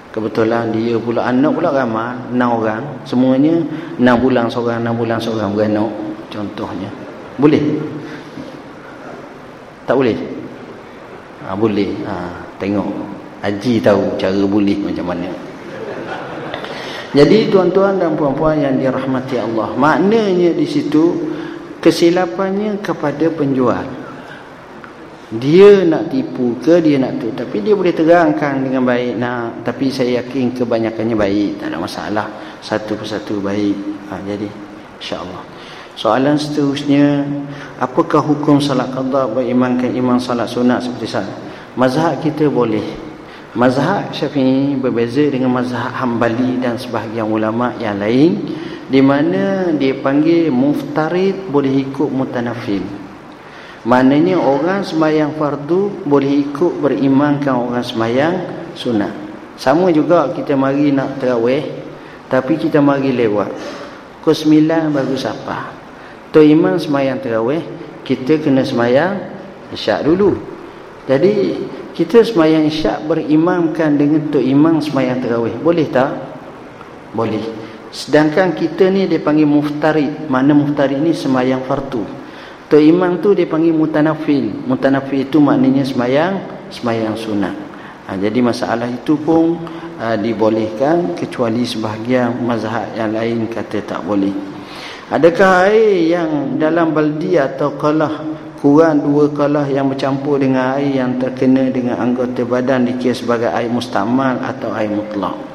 [0.08, 2.82] Kebetulan dia pula anak pula ramai, enam orang.
[3.04, 3.60] Semuanya
[4.00, 5.92] enam bulan seorang, enam bulan seorang beranak.
[6.26, 6.90] Contohnya.
[7.36, 7.60] Boleh?
[9.84, 10.16] Tak boleh?
[11.44, 11.90] Ha, boleh.
[12.08, 12.14] Ha,
[12.56, 12.88] tengok.
[13.44, 15.28] Haji tahu cara boleh macam mana.
[17.14, 19.70] Jadi tuan-tuan dan puan-puan yang dirahmati Allah.
[19.76, 21.36] Maknanya di situ
[21.78, 23.86] kesilapannya kepada penjual.
[25.28, 27.28] Dia nak tipu ke dia nak tu.
[27.36, 32.26] Tapi dia boleh terangkan dengan baik nak tapi saya yakin kebanyakannya baik tak ada masalah.
[32.64, 33.76] Satu persatu baik.
[34.08, 34.48] Ha, jadi
[34.96, 35.42] insyaallah.
[35.98, 37.26] Soalan seterusnya
[37.76, 41.48] apakah hukum salat qada berimankan imam salat sunat seperti sana
[41.78, 43.06] mazhab kita boleh.
[43.56, 48.38] Mazhab syafi'i berbeza dengan mazhab hambali dan sebahagian ulama yang lain
[48.88, 52.84] di mana dia panggil muftarid boleh ikut mutanafil.
[53.84, 58.34] Maknanya orang semayang fardu boleh ikut berimankan orang semayang
[58.74, 59.28] sunat
[59.58, 61.66] sama juga kita mari nak terawih
[62.30, 63.50] tapi kita mari lewat.
[64.22, 65.72] Pukul 9 baru siapa
[66.30, 67.64] tu imam semayang terawih
[68.04, 69.18] kita kena semayang
[69.72, 70.36] isyak dulu.
[71.08, 71.64] Jadi
[71.96, 75.56] kita semayang isyak berimamkan dengan tu imam semayang terawih.
[75.58, 76.28] Boleh tak?
[77.08, 77.40] boleh
[77.88, 80.28] Sedangkan kita ni dia panggil muftarid.
[80.28, 82.04] Mana muftarid ni semayang fardu.
[82.68, 84.68] Tok imam tu dia panggil mutanafil.
[84.68, 86.36] Mutanafil itu maknanya semayang,
[86.68, 87.56] semayang sunat.
[88.08, 89.64] Ha, jadi masalah itu pun
[89.96, 94.32] ha, dibolehkan kecuali sebahagian mazhab yang lain kata tak boleh.
[95.08, 98.20] Adakah air yang dalam baldi atau kalah
[98.60, 103.72] kurang dua kalah yang bercampur dengan air yang terkena dengan anggota badan dikira sebagai air
[103.72, 105.47] mustamal atau air mutlak?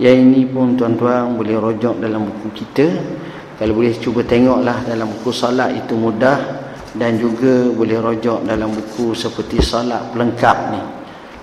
[0.00, 2.86] Yang ini pun tuan-tuan boleh rojok dalam buku kita.
[3.60, 6.64] Kalau boleh cuba tengoklah dalam buku salat itu mudah.
[6.92, 10.82] Dan juga boleh rojok dalam buku seperti salat pelengkap ni.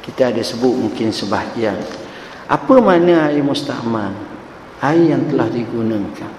[0.05, 1.77] Kita ada sebut mungkin sebahagian.
[2.49, 4.13] Apa mana air mustahman?
[4.81, 6.31] Air yang telah digunakan.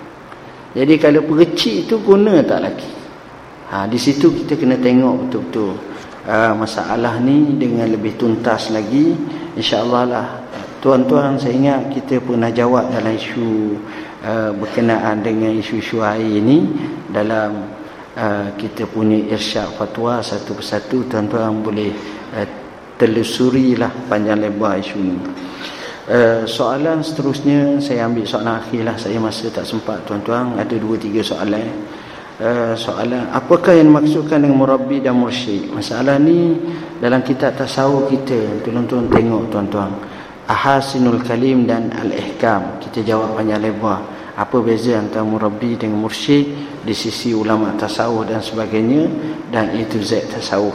[0.74, 2.90] Jadi kalau percik itu guna tak lagi?
[3.70, 5.74] Ha, di situ kita kena tengok betul-betul.
[6.26, 9.14] Uh, masalah ni dengan lebih tuntas lagi.
[9.54, 10.26] InsyaAllah lah
[10.80, 13.76] Tuan-tuan saya ingat kita pernah jawab dalam isu
[14.24, 16.64] uh, berkenaan dengan isu-isu air ini.
[17.12, 17.68] Dalam
[18.16, 21.92] uh, kita punya irsyad fatwa satu persatu tuan-tuan boleh
[22.32, 22.48] uh,
[22.96, 25.20] telusurilah panjang lebar isu ini.
[26.08, 30.56] Uh, soalan seterusnya saya ambil soalan akhir lah saya masa tak sempat tuan-tuan.
[30.56, 31.68] Ada dua tiga soalan.
[32.40, 36.56] Uh, soalan apakah yang dimaksudkan dengan murabbi dan mursyid masalah ni
[37.04, 38.64] dalam kitab tasawuf kita.
[38.64, 39.92] Tuan-tuan tengok tuan-tuan
[40.50, 42.82] ahasinul kalim dan al-ihkam.
[42.82, 44.02] Kita jawab panjang lebar.
[44.34, 46.46] Apa beza antara murabbi dengan mursyid
[46.82, 49.06] di sisi ulama tasawuf dan sebagainya
[49.52, 50.74] dan itu zat tasawuf.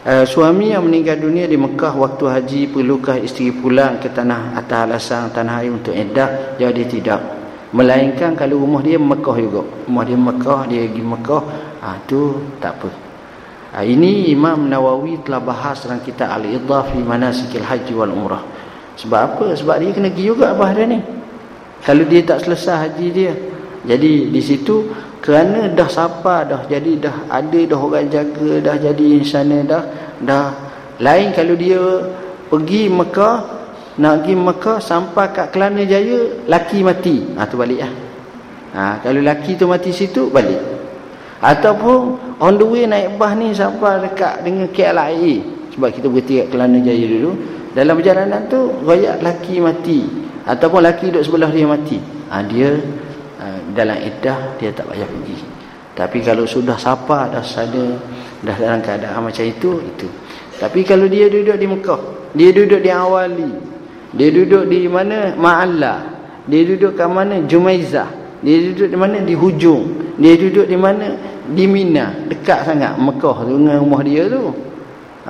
[0.00, 4.80] Uh, suami yang meninggal dunia di Mekah waktu haji perlukah isteri pulang ke tanah atas
[4.88, 7.20] alasan tanah air untuk iddah jadi tidak.
[7.72, 9.62] Melainkan kalau rumah dia Mekah juga.
[9.88, 11.42] Rumah dia Mekah dia pergi Mekah
[11.80, 12.20] ah tu
[12.60, 12.90] tak apa.
[13.70, 18.42] Ha, ini Imam Nawawi telah bahas dalam kitab Al-Idhah fi Manasikil Haji wal Umrah
[19.00, 19.46] sebab apa?
[19.56, 21.00] Sebab dia kena pergi juga bahagia ni.
[21.80, 23.32] Kalau dia tak selesai haji dia.
[23.88, 24.84] Jadi di situ
[25.20, 29.84] kerana dah sapa dah jadi dah ada dah orang jaga dah jadi insana dah
[30.24, 30.46] dah
[30.96, 31.80] lain kalau dia
[32.48, 33.36] pergi Mekah
[34.00, 37.92] nak pergi Mekah sampai kat Kelana Jaya laki mati ha tu balik lah
[38.72, 40.60] ha, kalau laki tu mati situ balik
[41.40, 45.34] ataupun on the way naik bas ni sampai dekat dengan KLIA
[45.76, 47.32] sebab kita berhenti kat Kelana Jaya dulu
[47.76, 50.06] dalam perjalanan tu royak laki mati
[50.46, 51.98] ataupun laki duduk sebelah dia mati.
[52.30, 52.70] Ha, dia
[53.42, 55.38] ha, dalam iddah dia tak payah pergi.
[55.94, 57.98] Tapi kalau sudah sapa dah sana
[58.40, 60.08] dah dalam keadaan macam itu itu.
[60.56, 62.00] Tapi kalau dia duduk di Mekah
[62.34, 63.70] dia duduk di Awali
[64.10, 65.38] dia duduk di mana?
[65.38, 66.02] Ma'alla.
[66.50, 67.46] Dia duduk ke mana?
[67.46, 68.10] Jumaizah.
[68.42, 69.22] Dia duduk di mana?
[69.22, 69.82] Di hujung.
[70.18, 71.14] Dia duduk di mana?
[71.46, 72.10] Di Mina.
[72.26, 74.50] Dekat sangat Mekah tu dengan rumah dia tu.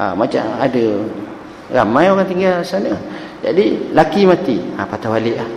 [0.00, 0.84] Ha, macam ada
[1.70, 2.98] Ramai orang tinggal sana.
[3.40, 4.58] Jadi laki mati.
[4.74, 5.50] Ha, patah balik lah.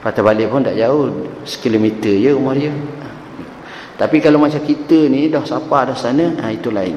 [0.00, 1.12] Patah balik pun tak jauh.
[1.44, 2.72] Sekilometer je rumah dia.
[2.72, 3.06] Ha.
[4.00, 6.40] Tapi kalau macam kita ni dah sapa dah sana.
[6.40, 6.96] Ha, itu lain.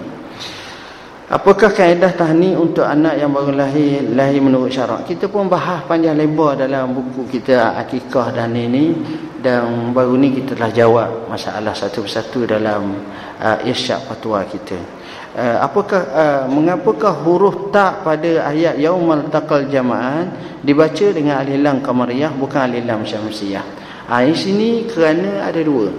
[1.30, 4.02] Apakah kaedah tahni untuk anak yang baru lahir.
[4.18, 5.06] Lahir menurut syarak.
[5.06, 7.78] Kita pun bahas panjang lebar dalam buku kita.
[7.78, 8.98] Akikah dan ini.
[9.38, 13.04] Dan baru ni kita telah jawab masalah satu persatu dalam
[13.40, 14.99] uh, irsyad fatwa kita.
[15.30, 20.34] Uh, apakah uh, mengapakah huruf tak pada ayat yaumal taqal jama'an
[20.65, 23.61] dibaca dengan alif lam qamariyah bukan alif lam syamsiyah.
[24.09, 25.93] Ha, di sini kerana ada dua.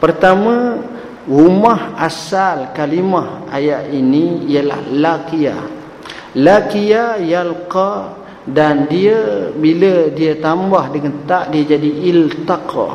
[0.00, 0.80] Pertama,
[1.28, 5.56] rumah asal kalimah ayat ini ialah laqiya.
[6.40, 12.88] Laqiya yalqa dan dia bila dia tambah dengan tak dia jadi iltaqa.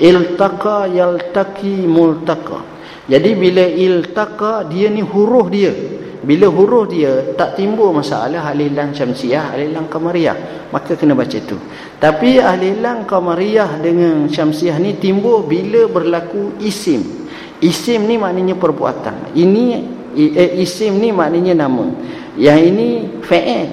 [0.00, 2.77] Iltaqa yaltaqi multaqa.
[3.08, 5.72] Jadi bila iltaqa dia ni huruf dia.
[6.20, 11.56] Bila huruf dia tak timbul masalah alilan syamsiah, alilan qamariyah, maka kena baca tu.
[11.96, 17.24] Tapi alilan qamariyah dengan syamsiah ni timbul bila berlaku isim.
[17.64, 19.32] Isim ni maknanya perbuatan.
[19.32, 19.64] Ini
[20.12, 21.88] eh, isim ni maknanya nama.
[22.36, 22.88] Yang ini
[23.24, 23.68] fa'il.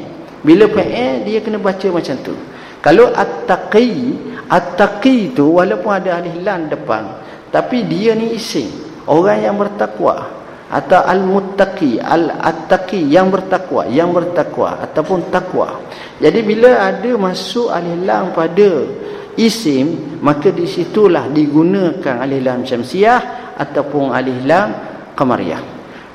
[0.48, 2.34] Bila fa'il dia kena baca macam tu.
[2.80, 4.16] Kalau at-taqi,
[4.48, 7.04] at-taqi tu walaupun ada alif lam depan,
[7.52, 15.30] tapi dia ni isim orang yang bertakwa atau al-muttaqi al-attaqi yang bertakwa yang bertakwa ataupun
[15.30, 15.78] takwa
[16.18, 18.88] jadi bila ada masuk alih lam pada
[19.36, 24.68] isim maka di situlah digunakan alif lam syamsiah ataupun alif lam
[25.16, 25.62] qamariyah.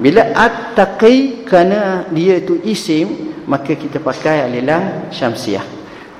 [0.00, 5.64] Bila at-taqi kerana dia itu isim maka kita pakai alif lam syamsiah.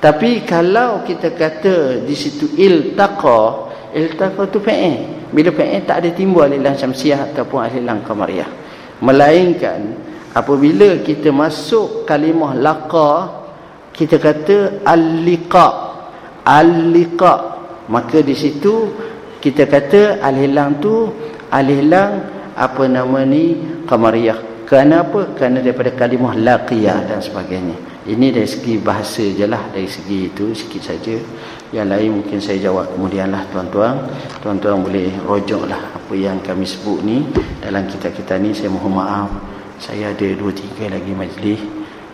[0.01, 6.43] Tapi kalau kita kata di situ iltaqa iltaqa tu fa'il bila fa'il tak ada timbul
[6.43, 8.49] alif lam syamsiah ataupun alif lam qamariyah
[9.01, 9.97] melainkan
[10.35, 13.41] apabila kita masuk kalimah laqa
[13.91, 15.67] kita kata al-liqa.
[16.47, 17.33] Al-liqa.
[17.91, 18.89] Maka di situ
[19.43, 21.11] kita kata al-hilang tu
[21.51, 22.23] al-hilang
[22.55, 25.35] apa nama ni qamariyah kerana apa?
[25.35, 28.07] Kerana daripada kalimah laqiyah dan sebagainya.
[28.07, 31.19] Ini dari segi bahasa je lah dari segi itu sikit saja
[31.71, 33.95] yang lain mungkin saya jawab kemudian lah tuan-tuan.
[34.43, 37.23] Tuan-tuan boleh rojok lah apa yang kami sebut ni.
[37.63, 39.31] Dalam kitab kita ni saya mohon maaf.
[39.79, 41.63] Saya ada dua tiga lagi majlis.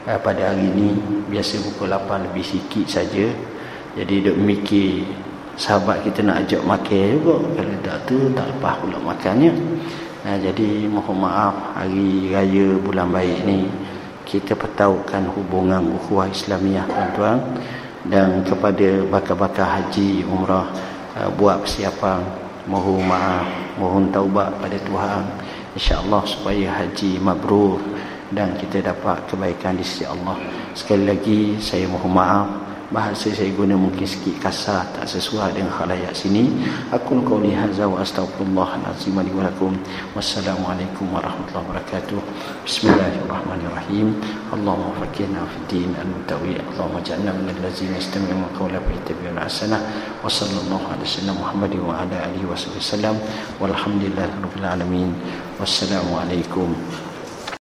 [0.05, 0.93] Uh, pada hari ini
[1.27, 3.27] biasa pukul 8 lebih sikit saja.
[3.97, 5.09] Jadi duk mikir
[5.57, 7.35] sahabat kita nak ajak makan juga.
[7.57, 9.51] Kalau tak tu tak lepas pula makannya.
[10.21, 13.65] Nah, jadi mohon maaf hari raya bulan baik ni.
[14.21, 17.41] Kita pertahukan hubungan ukhuwah Islamiah tuan-tuan
[18.07, 20.67] dan kepada bakal-bakal haji umrah
[21.19, 22.23] uh, buat persiapan
[22.67, 23.47] mohon maaf
[23.79, 25.23] mohon taubat pada Tuhan.
[25.77, 27.77] insya-Allah supaya haji mabrur
[28.33, 30.35] dan kita dapat kebaikan di sisi Allah.
[30.73, 36.15] Sekali lagi saya mohon maaf bahasa saya guna mungkin sikit kasar tak sesuai dengan khalayak
[36.15, 36.47] sini.
[36.95, 39.75] Aku qauli hadza wa astaghfirullah azim li wa lakum
[40.15, 42.19] wassalamualaikum warahmatullahi wabarakatuh.
[42.63, 44.15] Bismillahirrahmanirrahim.
[44.55, 49.77] Allahumma fakirna fid din al mutawi allahumma ja'alna min allazina yastami'una qawla fa yattabi'una ahsana
[50.23, 53.19] wa sallallahu ala sayyidina muhammadin wa ala alihi wa sallam.
[53.59, 55.11] Walhamdulillahi rabbil alamin.
[55.59, 56.71] Wassalamu alaikum